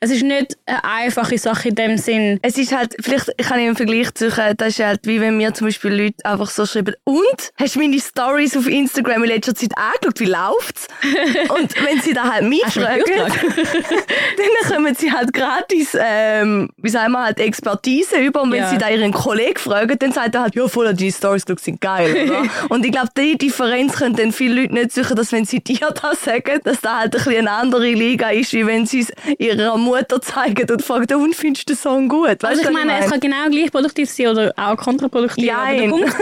[0.01, 3.66] es ist nicht eine einfache Sache in dem Sinn, Es ist halt, vielleicht kann ich
[3.66, 6.95] einen Vergleich ziehen, das ist halt wie wenn mir zum Beispiel Leute einfach so schreiben,
[7.05, 7.51] und?
[7.57, 10.21] Hast du meine Stories auf Instagram in letzter Zeit angeschaut?
[10.21, 10.89] Wie läuft's?
[11.59, 13.03] und wenn sie da halt mich mitfragen,
[14.37, 18.43] dann kommen sie halt gratis, ähm, wie sagen wir, halt Expertise über.
[18.43, 18.71] Und wenn Ja.
[18.71, 22.16] sie da ihren Kollegen fragen, dann sagt er halt, ja, voll, deine Stories sind geil,
[22.27, 22.43] oder?
[22.69, 25.89] und ich glaube, die Differenz können dann viele Leute nicht suchen, dass wenn sie dir
[26.01, 29.12] das sagen, dass da halt ein bisschen eine andere Liga ist, wie wenn sie es
[29.59, 32.29] ihrer Mutter zeigen und fragen, und findest du den Song gut?
[32.29, 35.53] Weißt Also ich was meine, es kann genau gleich produktiv sein oder auch kontraproduktiv.
[35.53, 36.17] Aber der, Punkt,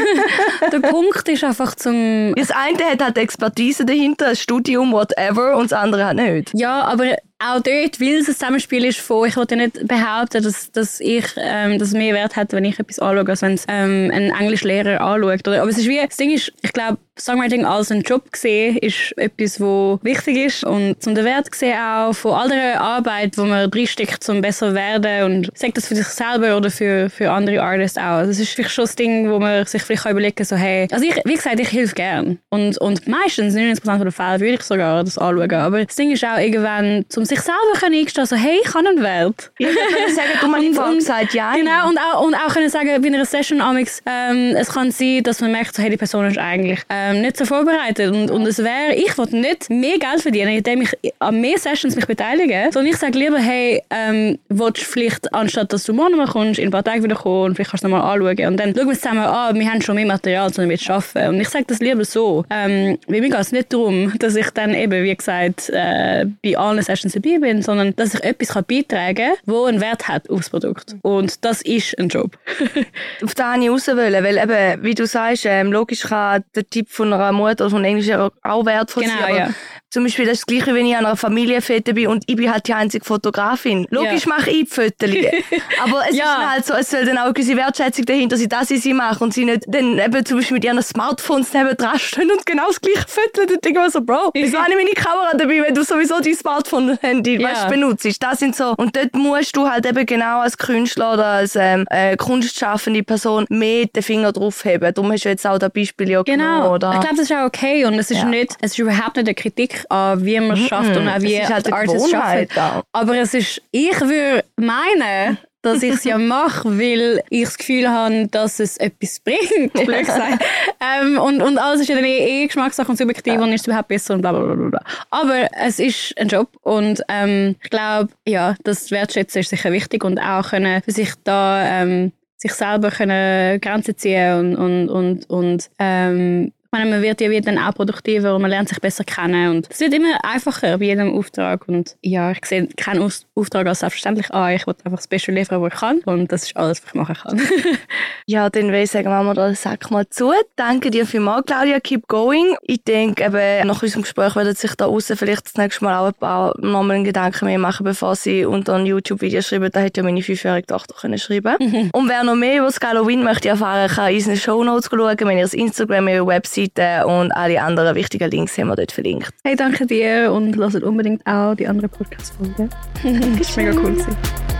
[0.72, 2.34] der Punkt ist einfach zum...
[2.36, 6.50] Das eine hat halt Expertise dahinter, ein Studium, whatever, und das andere hat nicht.
[6.54, 10.70] Ja, aber auch dort, weil es ein Zusammenspiel ist von, ich wollte nicht behaupten, dass,
[10.72, 14.10] dass ich ähm, das mehr Wert hätte, wenn ich etwas anschaue, als wenn es ähm,
[14.12, 15.48] ein Englischlehrer anschaut.
[15.48, 18.78] Oder, aber es ist wie, das Ding ist, ich glaube, Songwriting als ein Job gesehen
[18.78, 23.36] ist etwas, wo wichtig ist und zum den Wert gesehen auch von all der Arbeit,
[23.36, 27.10] wo man reinsteckt, um besser zu werden und sagt das für sich selber oder für,
[27.10, 28.22] für andere Artists auch.
[28.22, 30.88] Also es ist vielleicht schon das Ding, wo man sich vielleicht überlegen kann, so hey,
[30.90, 34.62] also ich, wie gesagt, ich helfe gern und, und meistens, 99% der Fälle würde ich
[34.62, 38.36] sogar das anschauen, aber das Ding ist auch irgendwann, um sich selber können eingestehen, so
[38.36, 39.50] hey, ich habe einen Wert.
[39.58, 41.54] Ich würde sagen, du hast und, gesagt, ja.
[41.54, 45.22] Genau, und auch, und auch können sagen, bei einer Session amix, ähm, es kann sein,
[45.22, 48.12] dass man merkt, so, hey, die Person ist eigentlich ähm, nicht so vorbereitet.
[48.12, 51.96] Und, und es wäre, ich wollte nicht mehr Geld verdienen, indem ich an mehr Sessions
[51.96, 56.16] mich beteilige, sondern ich sage lieber, hey, ähm, willst du vielleicht, anstatt dass du morgen
[56.16, 58.46] mal kommst, in ein paar Tagen wieder kommen, vielleicht kannst du nochmal anschauen.
[58.48, 61.34] Und dann schauen wir zusammen an, wir haben schon mehr Material, sondern wir arbeiten.
[61.34, 62.44] Und ich sage das lieber so.
[62.50, 66.56] Ähm, weil mir geht es nicht darum, dass ich dann eben, wie gesagt, äh, bei
[66.56, 70.28] allen Sessions dabei bin, sondern dass ich etwas kann beitragen kann, wo einen Wert hat
[70.30, 70.96] aufs Produkt.
[71.02, 72.38] Und das ist ein Job.
[73.22, 76.90] Auf das wollte ich raus, weil eben, wie du sagst, ähm, logisch kann der Tipp
[76.90, 79.36] von einer Mutter oder von Englisch auch wertvoll genau, sein.
[79.36, 79.50] Ja.
[79.92, 82.50] Zum Beispiel das, ist das Gleiche, wenn ich an einer Familienfete bin und ich bin
[82.50, 83.86] halt die einzige Fotografin.
[83.90, 84.34] Logisch ja.
[84.34, 85.10] mache ich Fotos.
[85.84, 86.24] Aber es ja.
[86.24, 88.94] ist halt so, es soll dann auch eine gewisse Wertschätzung dahinter sein, dass ich sie
[88.94, 92.46] mache und sie nicht dann eben zum Beispiel mit ihren Smartphones neben dran stehen und
[92.46, 93.44] genau das gleiche Foto.
[93.46, 96.20] Dann denke ich mir so, Bro, wieso habe ich meine Kamera dabei, wenn du sowieso
[96.20, 97.68] dein Smartphone-Handy ja.
[97.68, 98.08] benutzt?
[98.22, 98.74] Das sind so.
[98.78, 103.44] Und dort musst du halt eben genau als Künstler oder als ähm, äh, kunstschaffende Person
[103.50, 104.94] mehr den Finger drauf haben.
[104.94, 106.44] Darum hast du jetzt auch das Beispiel ja Genau.
[106.44, 106.92] Genommen, oder?
[106.94, 109.34] Ich glaube, das ist auch okay und es ist, nicht, es ist überhaupt nicht eine
[109.34, 112.48] Kritik an wie man es schafft und auch wie es halt Artists schaffen.
[112.92, 117.88] Aber es ist, ich würde meinen, dass ich es ja mache, weil ich das Gefühl
[117.88, 119.72] habe, dass es etwas bringt.
[119.78, 123.42] ähm, und, und alles ist ja dann eh, eh Geschmackssache und subjektiv ja.
[123.42, 124.84] und ist überhaupt besser und bla bla bla bla.
[125.10, 130.04] Aber es ist ein Job und ähm, ich glaube, ja, das Wertschätzen ist sicher wichtig
[130.04, 135.30] und auch können für sich da ähm, sich selber können Grenzen ziehen und, und, und,
[135.30, 139.04] und ähm, meine, man wird ja wieder dann auch produktiver und man lernt sich besser
[139.04, 143.02] kennen und es wird immer einfacher bei jedem Auftrag und ja, ich sehe keinen
[143.34, 144.54] Auftrag als selbstverständlich an.
[144.54, 146.94] Ich will einfach das Beste liefern, was ich kann und das ist alles, was ich
[146.94, 147.40] machen kann.
[148.26, 150.32] ja, dann würde ich sagen, machen wir da Sack mal zu.
[150.56, 151.78] Danke dir vielmals, Claudia.
[151.78, 152.56] Keep going.
[152.62, 156.06] Ich denke, eben, nach unserem Gespräch werden sich da außen vielleicht das nächste Mal auch
[156.06, 159.70] ein paar nochmal einen Gedanken mehr machen, bevor sie unter ein YouTube-Video schreiben.
[159.70, 161.90] Da hätte ja meine fünfjährige Tochter können schreiben mhm.
[161.92, 165.18] Und wer noch mehr über das Halloween möchte erfahren, kann in unseren Show Notes schauen,
[165.20, 168.92] wenn ihr das Instagram, ihre Website Webseite und alle anderen wichtigen Links haben wir dort
[168.92, 169.32] verlinkt.
[169.44, 172.70] Hey, danke dir und lasst unbedingt auch die anderen Podcast-Folgen.
[173.38, 173.92] das ist mega cool.
[173.92, 174.51] Gewesen.